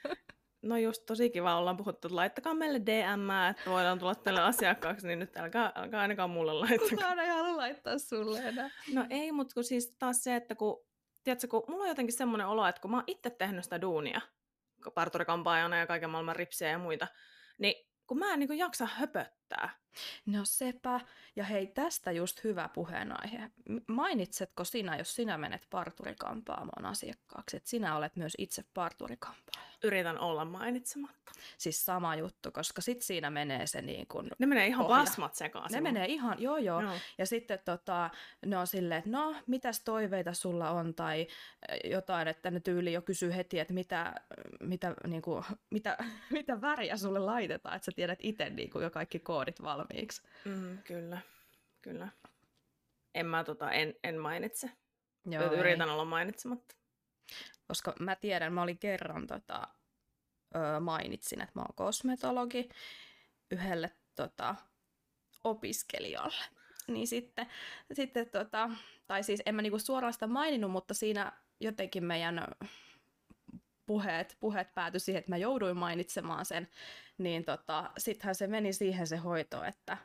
no 0.63 0.77
just 0.77 1.05
tosi 1.05 1.29
kiva, 1.29 1.57
ollaan 1.57 1.77
puhuttu, 1.77 2.07
että 2.07 2.15
laittakaa 2.15 2.53
meille 2.53 2.81
DM, 2.85 3.49
että 3.49 3.69
voidaan 3.69 3.99
tulla 3.99 4.15
tälle 4.15 4.41
asiakkaaksi, 4.41 5.07
niin 5.07 5.19
nyt 5.19 5.37
älkää, 5.37 5.71
älkää 5.75 6.01
ainakaan 6.01 6.29
mulle 6.29 6.53
laittaa. 6.53 6.89
Kukaan 6.89 7.19
ei 7.19 7.29
halua 7.29 7.57
laittaa 7.57 7.97
sulle 7.97 8.39
enää. 8.39 8.69
No 8.93 9.05
ei, 9.09 9.31
mutta 9.31 9.53
kun 9.53 9.63
siis 9.63 9.95
taas 9.99 10.23
se, 10.23 10.35
että 10.35 10.55
kun, 10.55 10.85
tiedätkö, 11.23 11.47
kun 11.47 11.63
mulla 11.67 11.83
on 11.83 11.89
jotenkin 11.89 12.17
semmoinen 12.17 12.47
olo, 12.47 12.67
että 12.67 12.81
kun 12.81 12.91
mä 12.91 12.97
oon 12.97 13.03
itse 13.07 13.29
tehnyt 13.29 13.63
sitä 13.63 13.81
duunia, 13.81 14.21
parturikampaajana 14.93 15.77
ja 15.77 15.87
kaiken 15.87 16.09
maailman 16.09 16.35
ripsejä 16.35 16.71
ja 16.71 16.77
muita, 16.77 17.07
niin 17.57 17.89
kun 18.07 18.19
mä 18.19 18.33
en 18.33 18.39
niin 18.39 18.57
jaksa 18.57 18.85
höpöttää. 18.85 19.42
No 20.25 20.45
sepä. 20.45 20.99
Ja 21.35 21.43
hei, 21.43 21.67
tästä 21.67 22.11
just 22.11 22.43
hyvä 22.43 22.69
puheenaihe. 22.73 23.51
Mainitsetko 23.87 24.63
sinä, 24.63 24.97
jos 24.97 25.15
sinä 25.15 25.37
menet 25.37 25.67
parturikampaamoon 25.69 26.85
asiakkaaksi, 26.85 27.57
että 27.57 27.69
sinä 27.69 27.97
olet 27.97 28.15
myös 28.15 28.33
itse 28.37 28.63
parturikampaaja? 28.73 29.73
Yritän 29.83 30.19
olla 30.19 30.45
mainitsematta. 30.45 31.31
Siis 31.57 31.85
sama 31.85 32.15
juttu, 32.15 32.51
koska 32.51 32.81
sit 32.81 33.01
siinä 33.01 33.29
menee 33.29 33.67
se 33.67 33.81
niin 33.81 34.07
kuin... 34.07 34.31
Ne 34.39 34.45
menee 34.45 34.67
ihan 34.67 34.85
Pohja. 34.85 34.99
pasmat 34.99 35.35
sekaisin. 35.35 35.75
Ne 35.75 35.81
menee 35.81 36.05
ihan, 36.05 36.41
joo 36.41 36.57
joo. 36.57 36.81
Joo. 36.81 36.93
Ja 37.17 37.25
sitten 37.25 37.59
tota, 37.65 38.09
ne 38.45 38.57
on 38.57 38.67
silleen, 38.67 38.97
että 38.97 39.09
no, 39.09 39.35
mitäs 39.47 39.79
toiveita 39.79 40.33
sulla 40.33 40.71
on, 40.71 40.93
tai 40.93 41.21
eh, 41.69 41.91
jotain, 41.91 42.27
että 42.27 42.51
ne 42.51 42.59
tyyli 42.59 42.93
jo 42.93 43.01
kysyy 43.01 43.35
heti, 43.35 43.59
että 43.59 43.73
mitä, 43.73 44.15
mitä, 44.59 44.95
niinku, 45.07 45.43
mitä, 45.69 45.97
mitä 46.29 46.61
väriä 46.61 46.97
sulle 46.97 47.19
laitetaan, 47.19 47.75
että 47.75 47.85
sä 47.85 47.91
tiedät 47.95 48.19
itse 48.21 48.49
niinku, 48.49 48.79
jo 48.79 48.89
kaikki 48.89 49.19
koodit 49.19 49.42
valmiiksi. 49.63 50.21
Mm, 50.45 50.77
kyllä, 50.83 51.21
kyllä. 51.81 52.07
En 53.15 53.25
mä 53.25 53.43
tota, 53.43 53.71
en, 53.71 53.95
en 54.03 54.17
mainitse. 54.17 54.71
Joo, 55.25 55.43
Joo, 55.43 55.53
Yritän 55.53 55.87
ei. 55.87 55.93
olla 55.93 56.05
mainitsematta. 56.05 56.75
Koska 57.67 57.93
mä 57.99 58.15
tiedän, 58.15 58.53
mä 58.53 58.61
olin 58.61 58.77
kerran 58.77 59.27
tota, 59.27 59.67
ö, 60.55 60.79
mainitsin, 60.79 61.41
että 61.41 61.51
mä 61.55 61.61
oon 61.61 61.75
kosmetologi 61.75 62.69
yhdelle 63.51 63.91
tota, 64.15 64.55
opiskelijalle. 65.43 66.43
Niin 66.87 67.07
sitten, 67.07 67.47
sitten 67.93 68.29
tota, 68.29 68.69
tai 69.07 69.23
siis 69.23 69.41
en 69.45 69.55
mä 69.55 69.61
niinku 69.61 69.79
suoraan 69.79 70.13
sitä 70.13 70.27
maininnut, 70.27 70.71
mutta 70.71 70.93
siinä 70.93 71.31
jotenkin 71.59 72.03
meidän 72.03 72.47
puheet, 73.85 74.37
puheet 74.39 74.73
päätyi 74.73 74.99
siihen, 74.99 75.19
että 75.19 75.31
mä 75.31 75.37
jouduin 75.37 75.77
mainitsemaan 75.77 76.45
sen, 76.45 76.67
niin 77.17 77.45
tota, 77.45 77.91
sittenhän 77.97 78.35
se 78.35 78.47
meni 78.47 78.73
siihen 78.73 79.07
se 79.07 79.17
hoito, 79.17 79.63
että 79.63 79.97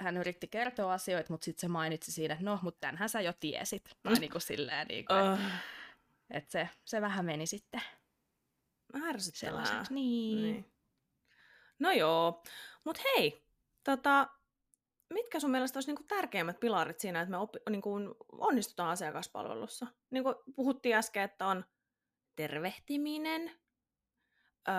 hän 0.00 0.16
yritti 0.16 0.48
kertoa 0.48 0.92
asioita, 0.92 1.32
mutta 1.32 1.44
sitten 1.44 1.60
se 1.60 1.68
mainitsi 1.68 2.12
siinä, 2.12 2.34
että 2.34 2.44
no, 2.44 2.58
mutta 2.62 2.80
tämänhän 2.80 3.08
sä 3.08 3.20
jo 3.20 3.32
tiesit. 3.40 3.84
Tai 4.02 4.14
Mm. 4.14 4.20
niinku 4.20 4.40
silleen, 4.40 4.86
niinku, 4.86 5.12
että 5.14 5.32
Oh, 5.32 5.38
et 6.30 6.50
se, 6.50 6.68
se 6.84 7.00
vähän 7.00 7.24
meni 7.24 7.46
sitten 7.46 7.82
ärsyttävää. 9.08 9.84
Niin. 9.90 10.42
Niin. 10.42 10.72
No 11.78 11.90
joo, 11.92 12.42
mutta 12.84 13.02
hei, 13.16 13.44
tota, 13.84 14.28
mitkä 15.12 15.40
sun 15.40 15.50
mielestä 15.50 15.76
olisi 15.76 15.88
niinku 15.90 16.02
tärkeimmät 16.08 16.60
pilarit 16.60 17.00
siinä, 17.00 17.20
että 17.20 17.30
me 17.30 17.36
oppi, 17.36 17.58
niinku 17.70 17.90
onnistutaan 18.32 18.90
asiakaspalvelussa? 18.90 19.86
Niin 20.10 20.24
kuin 20.24 20.34
puhuttiin 20.56 20.96
äsken, 20.96 21.22
että 21.22 21.46
on 21.46 21.64
tervehtiminen, 22.36 23.50
öö, 24.68 24.74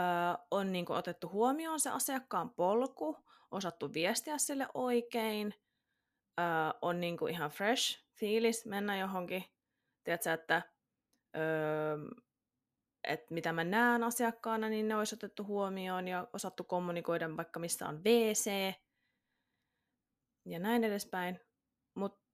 on 0.52 0.72
niinku 0.72 0.93
otettu 0.93 1.30
huomioon 1.30 1.80
se 1.80 1.89
asiakkaan 1.89 2.50
polku, 2.50 3.17
osattu 3.52 3.93
viestiä 3.93 4.38
sille 4.38 4.67
oikein, 4.74 5.54
äh, 6.39 6.74
on 6.82 7.00
niinku 7.00 7.28
ihan 7.28 7.50
fresh 7.50 8.04
fiilis 8.20 8.65
mennä 8.65 8.98
johonkin. 8.98 9.43
Tiedätkö, 10.04 10.34
että, 10.34 10.62
öö, 11.36 11.98
että 13.04 13.34
mitä 13.34 13.54
mä 13.54 13.63
näen 13.63 14.04
asiakkaana, 14.04 14.70
niin 14.70 14.88
ne 14.88 14.96
olisi 14.96 15.15
otettu 15.15 15.43
huomioon 15.43 16.08
ja 16.08 16.28
osattu 16.34 16.63
kommunikoida 16.63 17.38
vaikka 17.38 17.60
missä 17.60 17.88
on 17.88 18.04
WC 18.04 18.74
ja 20.46 20.60
näin 20.60 20.84
edespäin. 20.84 21.39
Mutta 21.96 22.28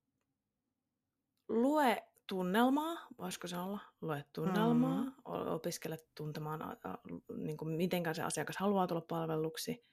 lue 1.49 2.03
tunnelmaa, 2.27 3.07
voisiko 3.17 3.47
se 3.47 3.57
olla? 3.57 3.79
Lue 4.01 4.25
tunnelmaa, 4.33 5.03
mm. 5.03 5.13
opiskele 5.25 5.97
tuntemaan, 6.15 6.77
niin 7.37 7.57
kuin 7.57 7.71
miten 7.71 8.15
se 8.15 8.23
asiakas 8.23 8.57
haluaa 8.57 8.87
tulla 8.87 9.01
palveluksi. 9.01 9.85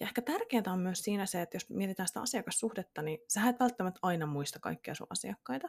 Ja 0.00 0.06
ehkä 0.06 0.22
tärkeintä 0.22 0.72
on 0.72 0.78
myös 0.78 1.02
siinä 1.02 1.26
se, 1.26 1.42
että 1.42 1.56
jos 1.56 1.70
mietitään 1.70 2.08
sitä 2.08 2.20
asiakassuhdetta, 2.20 3.02
niin 3.02 3.18
sä 3.28 3.48
et 3.48 3.60
välttämättä 3.60 4.00
aina 4.02 4.26
muista 4.26 4.58
kaikkia 4.58 4.94
sun 4.94 5.06
asiakkaita. 5.10 5.68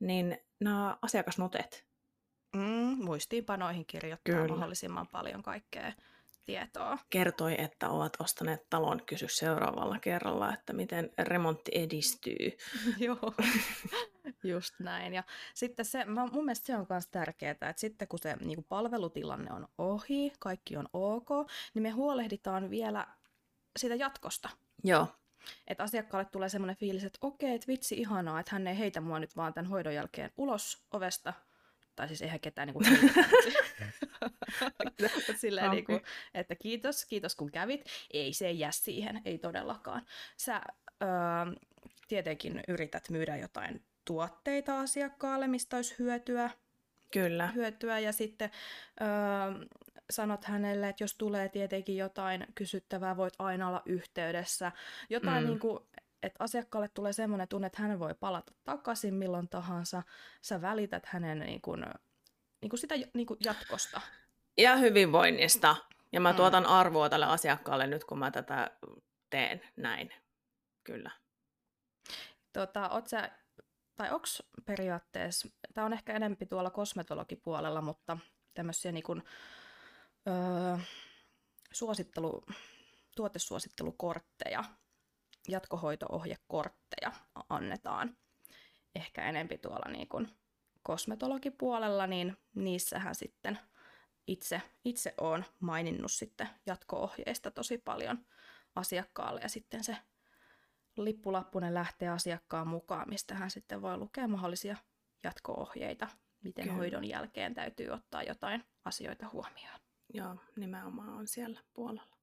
Niin 0.00 0.38
nämä 0.60 0.98
asiakasnotet. 1.02 1.86
Mm, 2.56 3.04
muistiinpanoihin 3.04 3.86
kirjoittaa 3.86 4.34
Kyllä. 4.34 4.48
mahdollisimman 4.48 5.08
paljon 5.08 5.42
kaikkea 5.42 5.92
tietoa. 6.46 6.98
Kertoi, 7.10 7.54
että 7.58 7.88
ovat 7.88 8.12
ostaneet 8.18 8.70
talon, 8.70 9.02
kysy 9.06 9.26
seuraavalla 9.28 9.98
kerralla, 9.98 10.54
että 10.54 10.72
miten 10.72 11.10
remontti 11.18 11.70
edistyy. 11.74 12.56
Joo, 13.06 13.34
just 14.44 14.74
näin. 14.78 15.14
Ja 15.14 15.22
sitten 15.54 15.84
se, 15.84 16.04
mun 16.04 16.44
mielestä 16.44 16.66
se 16.66 16.76
on 16.76 16.86
myös 16.90 17.06
tärkeää, 17.06 17.50
että 17.50 17.74
sitten 17.76 18.08
kun 18.08 18.18
se 18.18 18.36
niin 18.40 18.56
kuin 18.56 18.66
palvelutilanne 18.68 19.52
on 19.52 19.68
ohi, 19.78 20.32
kaikki 20.38 20.76
on 20.76 20.88
ok, 20.92 21.28
niin 21.74 21.82
me 21.82 21.90
huolehditaan 21.90 22.70
vielä 22.70 23.06
siitä 23.78 23.94
jatkosta. 23.94 24.48
Joo. 24.84 25.06
Että 25.66 25.84
asiakkaalle 25.84 26.28
tulee 26.32 26.48
semmoinen 26.48 26.76
fiilis, 26.76 27.04
että 27.04 27.18
okei, 27.22 27.54
että 27.54 27.66
vitsi 27.66 27.94
ihanaa, 27.94 28.40
että 28.40 28.52
hän 28.52 28.66
ei 28.66 28.78
heitä 28.78 29.00
mua 29.00 29.18
nyt 29.18 29.36
vaan 29.36 29.54
tämän 29.54 29.70
hoidon 29.70 29.94
jälkeen 29.94 30.30
ulos 30.36 30.84
ovesta, 30.92 31.32
tai 31.96 32.08
siis 32.08 32.22
eihän 32.22 32.40
ketään 32.40 32.66
niin 32.66 32.74
kuin 32.74 32.86
Silleen 35.40 35.66
okay. 35.66 35.76
niin 35.76 35.84
kuin, 35.84 36.00
että 36.34 36.54
kiitos, 36.54 37.04
kiitos 37.04 37.36
kun 37.36 37.50
kävit. 37.50 37.84
Ei 38.12 38.32
se 38.32 38.50
jää 38.50 38.70
siihen, 38.70 39.22
ei 39.24 39.38
todellakaan. 39.38 40.02
Sä 40.36 40.60
öö, 41.02 41.08
tietenkin 42.08 42.62
yrität 42.68 43.10
myydä 43.10 43.36
jotain 43.36 43.84
tuotteita 44.04 44.80
asiakkaalle, 44.80 45.48
mistä 45.48 45.76
olisi 45.76 45.94
hyötyä. 45.98 46.50
Kyllä. 47.12 47.46
Hyötyä 47.46 47.98
ja 47.98 48.12
sitten 48.12 48.50
öö, 49.00 49.08
sanot 50.10 50.44
hänelle, 50.44 50.88
että 50.88 51.04
jos 51.04 51.14
tulee 51.14 51.48
tietenkin 51.48 51.96
jotain 51.96 52.46
kysyttävää, 52.54 53.16
voit 53.16 53.34
aina 53.38 53.68
olla 53.68 53.82
yhteydessä. 53.86 54.72
Jotain 55.10 55.44
mm. 55.44 55.48
niin 55.48 55.58
kuin, 55.58 55.78
että 56.22 56.44
asiakkaalle 56.44 56.88
tulee 56.88 57.12
semmoinen 57.12 57.48
tunne, 57.48 57.66
että 57.66 57.82
hän 57.82 57.98
voi 57.98 58.14
palata 58.14 58.52
takaisin 58.64 59.14
milloin 59.14 59.48
tahansa. 59.48 60.02
Sä 60.42 60.62
välität 60.62 61.06
hänen 61.06 61.38
niin 61.38 61.60
kuin, 61.60 61.84
niin 62.60 62.70
kuin 62.70 62.80
sitä 62.80 62.94
niin 63.14 63.26
kuin 63.26 63.38
jatkosta. 63.44 64.00
Ja 64.58 64.76
hyvinvoinnista. 64.76 65.76
Ja 66.12 66.20
mä 66.20 66.32
mm. 66.32 66.36
tuotan 66.36 66.66
arvoa 66.66 67.08
tälle 67.08 67.26
asiakkaalle 67.26 67.86
nyt, 67.86 68.04
kun 68.04 68.18
mä 68.18 68.30
tätä 68.30 68.70
teen 69.30 69.62
näin. 69.76 70.10
Kyllä. 70.84 71.10
Tota, 72.52 72.88
oot 72.88 73.08
sä, 73.08 73.30
tai 74.00 74.10
onks 74.10 74.42
periaatteessa, 74.64 75.48
tämä 75.74 75.84
on 75.84 75.92
ehkä 75.92 76.12
enempi 76.12 76.46
tuolla 76.46 76.70
kosmetologipuolella, 76.70 77.80
mutta 77.80 78.18
tämmöisiä 78.54 78.92
niin 78.92 79.02
kuin, 79.02 79.22
öö, 80.28 80.78
suosittelu, 81.72 82.44
tuotesuosittelukortteja, 83.16 84.64
jatkohoitoohjekortteja 85.48 87.12
annetaan. 87.48 88.16
Ehkä 88.94 89.28
enempi 89.28 89.58
tuolla 89.58 89.92
niin 89.92 90.08
kuin 90.08 90.28
kosmetologipuolella, 90.82 92.06
niin 92.06 92.36
niissähän 92.54 93.14
sitten 93.14 93.58
itse, 94.26 94.62
itse 94.84 95.14
olen 95.20 95.46
maininnut 95.58 96.12
sitten 96.12 96.48
jatko-ohjeista 96.66 97.50
tosi 97.50 97.78
paljon 97.78 98.26
asiakkaalle 98.74 99.40
ja 99.40 99.48
sitten 99.48 99.84
se 99.84 99.96
lippulappunen 100.96 101.74
lähtee 101.74 102.08
asiakkaan 102.08 102.68
mukaan, 102.68 103.08
mistä 103.08 103.34
hän 103.34 103.50
sitten 103.50 103.82
voi 103.82 103.96
lukea 103.96 104.28
mahdollisia 104.28 104.76
jatko-ohjeita, 105.24 106.08
miten 106.44 106.64
Kyllä. 106.64 106.76
hoidon 106.76 107.04
jälkeen 107.04 107.54
täytyy 107.54 107.88
ottaa 107.88 108.22
jotain 108.22 108.64
asioita 108.84 109.26
huomioon. 109.32 109.80
Joo, 110.14 110.36
nimenomaan 110.56 111.08
on 111.08 111.26
siellä 111.26 111.60
puolella. 111.72 112.16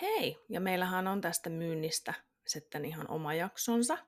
Hei, 0.00 0.44
ja 0.48 0.60
meillähän 0.60 1.06
on 1.06 1.20
tästä 1.20 1.50
myynnistä 1.50 2.14
sitten 2.46 2.84
ihan 2.84 3.10
oma 3.10 3.34
jaksonsa 3.34 3.98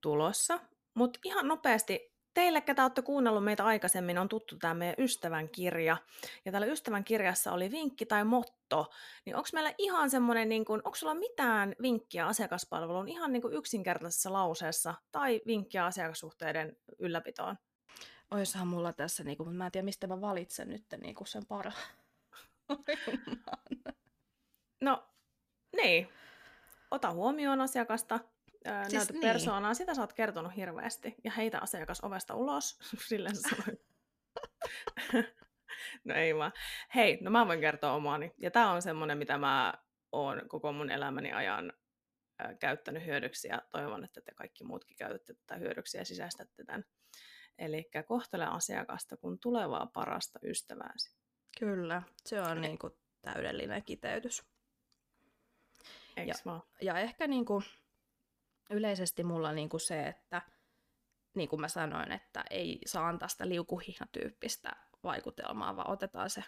tulossa. 0.00 0.60
Mutta 0.94 1.18
ihan 1.24 1.48
nopeasti 1.48 2.15
Teille, 2.36 2.60
ketä 2.60 2.82
olette 2.82 3.02
kuunnellut 3.02 3.44
meitä 3.44 3.64
aikaisemmin, 3.64 4.18
on 4.18 4.28
tuttu 4.28 4.56
tämä 4.56 4.74
meidän 4.74 4.94
ystävän 4.98 5.48
kirja. 5.48 5.96
Ja 6.44 6.52
täällä 6.52 6.66
ystävän 6.66 7.04
kirjassa 7.04 7.52
oli 7.52 7.70
vinkki 7.70 8.06
tai 8.06 8.24
motto. 8.24 8.90
Niin 9.24 9.36
onko 9.36 9.48
meillä 9.52 9.74
ihan 9.78 10.10
semmoinen, 10.10 10.48
niin 10.48 10.64
onko 10.68 10.94
sulla 10.94 11.14
mitään 11.14 11.74
vinkkiä 11.82 12.26
asiakaspalveluun 12.26 13.08
ihan 13.08 13.32
niin 13.32 13.42
kuin 13.42 13.54
yksinkertaisessa 13.54 14.32
lauseessa 14.32 14.94
tai 15.12 15.40
vinkkiä 15.46 15.84
asiakassuhteiden 15.84 16.76
ylläpitoon? 16.98 17.56
Oissahan 18.30 18.68
mulla 18.68 18.92
tässä, 18.92 19.24
niin 19.24 19.36
kuin, 19.36 19.54
mä 19.56 19.66
en 19.66 19.72
tiedä 19.72 19.84
mistä 19.84 20.06
mä 20.06 20.20
valitsen 20.20 20.68
nyt 20.68 20.84
niin 21.00 21.14
kuin 21.14 21.28
sen 21.28 21.46
parhaan. 21.46 21.88
no, 24.80 25.04
niin. 25.76 26.08
Ota 26.90 27.10
huomioon 27.10 27.60
asiakasta, 27.60 28.20
ää, 28.66 28.82
siis 28.82 28.94
näytä 28.94 29.12
niin. 29.12 29.20
persoonaa, 29.20 29.74
sitä 29.74 29.94
sä 29.94 30.00
oot 30.00 30.12
kertonut 30.12 30.56
hirveästi. 30.56 31.14
Ja 31.24 31.30
heitä 31.30 31.58
asiakas 31.58 32.00
ovesta 32.04 32.34
ulos, 32.34 32.78
sille 33.08 33.34
sä 33.34 33.56
sanoit. 33.56 33.86
no 36.04 36.14
ei 36.14 36.36
vaan. 36.36 36.52
Hei, 36.94 37.18
no 37.20 37.30
mä 37.30 37.46
voin 37.46 37.60
kertoa 37.60 37.92
omaani. 37.92 38.34
Ja 38.38 38.50
tää 38.50 38.70
on 38.70 38.82
semmonen, 38.82 39.18
mitä 39.18 39.38
mä 39.38 39.74
oon 40.12 40.42
koko 40.48 40.72
mun 40.72 40.90
elämäni 40.90 41.32
ajan 41.32 41.72
ää, 42.38 42.54
käyttänyt 42.54 43.06
hyödyksi 43.06 43.48
ja 43.48 43.62
toivon, 43.70 44.04
että 44.04 44.20
te 44.20 44.34
kaikki 44.34 44.64
muutkin 44.64 44.96
käytätte 44.96 45.34
tätä 45.34 45.56
hyödyksi 45.56 45.98
ja 45.98 46.04
sisäistätte 46.04 46.64
tämän. 46.64 46.84
Eli 47.58 47.90
kohtele 48.06 48.46
asiakasta 48.46 49.16
kun 49.16 49.38
tulevaa 49.38 49.86
parasta 49.86 50.38
ystävääsi. 50.42 51.16
Kyllä, 51.58 52.02
se 52.24 52.40
on 52.40 52.60
niin 52.60 52.78
kuin 52.78 52.92
täydellinen 53.22 53.84
kiteytys. 53.84 54.42
ja, 56.16 56.60
ja 56.82 56.98
ehkä 56.98 57.26
niin 57.26 57.44
kuin, 57.44 57.64
yleisesti 58.70 59.24
mulla 59.24 59.52
niin 59.52 59.68
kuin 59.68 59.80
se, 59.80 60.06
että 60.06 60.42
niin 61.34 61.48
kuin 61.48 61.60
mä 61.60 61.68
sanoin, 61.68 62.12
että 62.12 62.44
ei 62.50 62.78
saa 62.86 63.08
antaa 63.08 63.28
sitä 63.28 63.48
liukuhihnatyyppistä 63.48 64.76
vaikutelmaa, 65.02 65.76
vaan 65.76 65.90
otetaan 65.90 66.30
se 66.30 66.44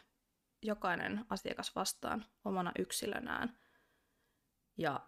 jokainen 0.62 1.24
asiakas 1.30 1.74
vastaan 1.76 2.24
omana 2.44 2.72
yksilönään. 2.78 3.58
Ja 4.76 5.00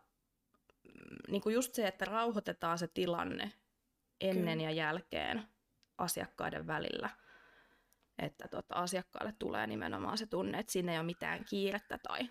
mm, 0.85 1.33
niin 1.33 1.42
kuin 1.42 1.55
just 1.55 1.75
se, 1.75 1.87
että 1.88 2.05
rauhoitetaan 2.05 2.79
se 2.79 2.88
tilanne 2.88 3.53
ennen 4.20 4.59
Kyllä. 4.59 4.70
ja 4.70 4.77
jälkeen 4.77 5.49
asiakkaiden 5.99 6.66
välillä. 6.66 7.11
Että 8.18 8.49
tota, 8.49 8.75
asiakkaalle 8.75 9.35
tulee 9.38 9.66
nimenomaan 9.66 10.18
se 10.18 10.27
tunne, 10.27 10.59
että 10.59 10.73
siinä 10.73 10.92
ei 10.92 10.99
ole 10.99 11.07
mitään 11.07 11.44
kiirettä 11.44 11.99
tai 11.99 12.31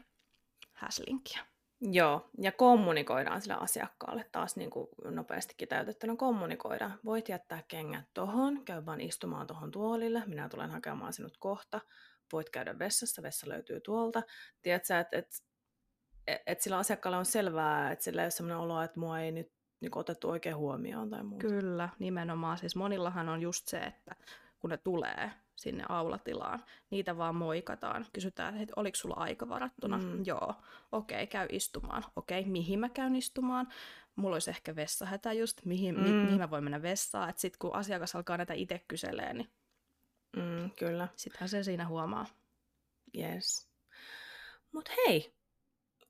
häslinkiä. 0.74 1.46
Joo, 1.82 2.30
ja 2.42 2.52
kommunikoidaan 2.52 3.42
sille 3.42 3.58
asiakkaalle 3.60 4.26
taas 4.32 4.56
niin 4.56 4.70
kuin 4.70 4.88
nopeasti 5.04 5.54
kiteytettynä 5.58 6.16
kommunikoidaan. 6.16 7.00
Voit 7.06 7.30
jättää 7.30 7.64
kengät 7.68 8.06
tohon, 8.14 8.66
käy 8.66 8.86
vaan 8.86 9.02
istumaan 9.02 9.48
tohon 9.48 9.72
tuolille, 9.72 10.24
minä 10.26 10.50
tulen 10.50 10.72
hakemaan 10.72 11.14
sinut 11.14 11.38
kohta. 11.38 11.82
Voit 12.34 12.50
käydä 12.50 12.80
vessassa, 12.80 13.22
vessa 13.24 13.50
löytyy 13.50 13.82
tuolta. 13.82 14.24
Tiedätkö, 14.62 15.00
että 15.00 15.18
et, 15.18 15.28
et, 16.28 16.42
et 16.48 16.62
sillä 16.62 16.78
asiakkaalla 16.78 17.18
on 17.18 17.26
selvää, 17.26 17.92
että 17.92 18.04
sillä 18.06 18.22
ei 18.22 18.26
ole 18.26 18.32
sellainen 18.32 18.58
olo, 18.58 18.82
että 18.82 19.00
mua 19.00 19.20
ei 19.20 19.32
nyt 19.32 19.52
niin 19.82 19.98
otettu 19.98 20.30
oikein 20.30 20.56
huomioon 20.56 21.10
tai 21.10 21.24
muuta. 21.24 21.48
Kyllä, 21.48 21.90
nimenomaan. 22.00 22.58
Siis 22.58 22.76
monillahan 22.76 23.30
on 23.30 23.42
just 23.42 23.68
se, 23.68 23.78
että 23.78 24.16
kun 24.60 24.70
ne 24.70 24.78
tulee 24.78 25.32
sinne 25.60 25.84
aulatilaan. 25.90 26.64
Niitä 26.90 27.18
vaan 27.18 27.36
moikataan. 27.36 28.06
Kysytään, 28.14 28.58
että 28.58 28.74
oliko 28.76 28.96
sulla 28.96 29.16
aika 29.16 29.50
varattuna? 29.50 29.98
Mm. 29.98 30.26
Joo. 30.26 30.56
Okei, 30.92 31.16
okay, 31.16 31.28
käy 31.28 31.48
istumaan. 31.52 32.04
Okei, 32.16 32.40
okay, 32.40 32.52
mihin 32.52 32.80
mä 32.80 32.90
käyn 32.90 33.16
istumaan? 33.16 33.68
Mulla 34.16 34.36
olisi 34.36 34.50
ehkä 34.50 34.76
vessahätä 34.76 35.34
just, 35.34 35.66
mihin, 35.66 35.96
mm. 35.96 36.02
mi- 36.02 36.24
mihin 36.26 36.38
mä 36.40 36.50
voin 36.50 36.64
mennä 36.64 36.82
vessaan. 36.82 37.30
Että 37.30 37.42
sitten 37.42 37.60
kun 37.60 37.76
asiakas 37.76 38.16
alkaa 38.16 38.38
näitä 38.38 38.54
itse 38.54 38.80
kyselee, 38.88 39.34
niin 39.34 39.50
mm, 40.36 40.72
kyllä. 40.80 41.08
sittenhän 41.16 41.50
se 41.50 41.64
siinä 41.64 41.88
huomaa. 41.88 42.26
Yes. 43.18 43.70
Mut 44.72 44.90
hei, 44.90 45.34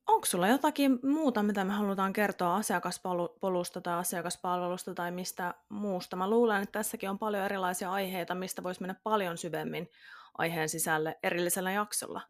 onko 0.10 0.26
sulla 0.26 0.48
jotakin 0.48 1.00
muuta, 1.04 1.44
mitä 1.44 1.64
me 1.64 1.74
halutaan 1.74 2.14
kertoa 2.14 2.56
asiakaspolusta 2.56 3.82
tai 3.82 3.94
asiakaspalvelusta 3.94 4.94
tai 4.94 5.12
mistä 5.12 5.54
muusta? 5.70 6.16
Mä 6.16 6.30
luulen, 6.30 6.62
että 6.64 6.80
tässäkin 6.80 7.10
on 7.10 7.20
paljon 7.20 7.46
erilaisia 7.46 7.92
aiheita, 7.92 8.36
mistä 8.36 8.64
voisi 8.64 8.82
mennä 8.82 8.96
paljon 9.04 9.38
syvemmin 9.38 9.90
aiheen 10.38 10.70
sisälle 10.70 11.20
erillisellä 11.24 11.72
jaksolla. 11.72 12.22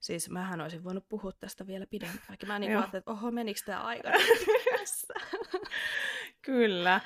Siis 0.00 0.30
mähän 0.30 0.60
olisin 0.60 0.84
voinut 0.84 1.08
puhua 1.08 1.32
tästä 1.32 1.66
vielä 1.66 1.86
pidempäänkin. 1.86 2.48
Mä 2.48 2.58
niin 2.58 2.76
ajattelin, 2.76 2.98
että 2.98 3.10
oho, 3.10 3.30
menikö 3.30 3.60
tämä 3.66 3.80
aika 3.82 4.10
tässä? 4.78 5.14
Kyllä. 6.42 7.00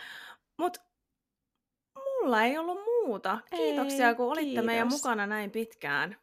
Mutta 0.57 0.81
mulla 1.97 2.43
ei 2.43 2.59
ollut 2.59 2.79
muuta. 2.85 3.39
Kiitoksia, 3.57 4.09
Ei, 4.09 4.15
kun 4.15 4.33
olitte 4.33 4.63
meidän 4.63 4.89
kiitos. 4.89 5.03
mukana 5.05 5.27
näin 5.27 5.51
pitkään. 5.51 6.17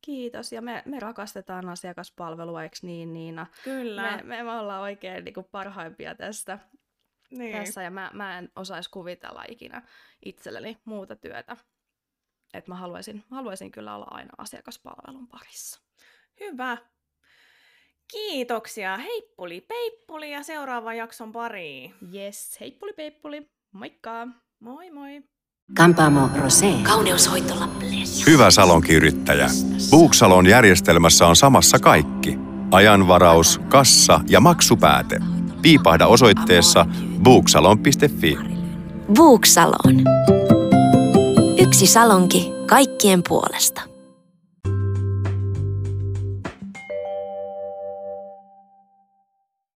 Kiitos, 0.00 0.52
ja 0.52 0.62
me, 0.62 0.82
me 0.86 1.00
rakastetaan 1.00 1.68
asiakaspalvelua, 1.68 2.62
eikö 2.62 2.76
niin 2.82 3.12
Niina? 3.12 3.46
Kyllä. 3.64 4.16
Me, 4.16 4.42
me, 4.42 4.58
ollaan 4.58 4.82
oikein 4.82 5.24
niin 5.24 5.34
kuin 5.34 5.46
parhaimpia 5.50 6.14
tästä, 6.14 6.58
niin. 7.30 7.56
tässä, 7.56 7.82
ja 7.82 7.90
mä, 7.90 8.10
mä 8.14 8.38
en 8.38 8.48
osaisi 8.56 8.90
kuvitella 8.90 9.44
ikinä 9.48 9.82
itselleni 10.24 10.78
muuta 10.84 11.16
työtä. 11.16 11.56
Että 12.54 12.70
mä 12.70 12.74
haluaisin, 12.74 13.24
haluaisin 13.30 13.70
kyllä 13.70 13.94
olla 13.94 14.06
aina 14.10 14.30
asiakaspalvelun 14.38 15.28
parissa. 15.28 15.80
Hyvä. 16.40 16.76
Kiitoksia. 18.10 18.96
Heippuli 18.96 19.60
peippuli 19.60 20.32
ja 20.32 20.42
seuraavan 20.42 20.96
jakson 20.96 21.32
pariin. 21.32 21.94
Yes, 22.14 22.60
heippuli 22.60 22.92
peippuli, 22.92 23.50
moikka! 23.72 24.28
Moi 24.60 24.90
moi. 24.90 25.22
Kampaamo 25.76 26.28
Rosé. 26.34 26.82
Kauneushoitola 26.82 27.68
Hyvä 28.26 28.50
salonkiyrittäjä. 28.50 29.50
Booksalon 29.90 30.46
järjestelmässä 30.46 31.26
on 31.26 31.36
samassa 31.36 31.78
kaikki. 31.78 32.38
Ajanvaraus, 32.70 33.60
kassa 33.68 34.20
ja 34.28 34.40
maksupääte. 34.40 35.18
Piipahda 35.62 36.06
osoitteessa 36.06 36.86
booksalon.fi. 37.22 38.38
Booksalon. 39.14 40.04
Yksi 41.58 41.86
salonki 41.86 42.52
kaikkien 42.66 43.22
puolesta. 43.28 43.89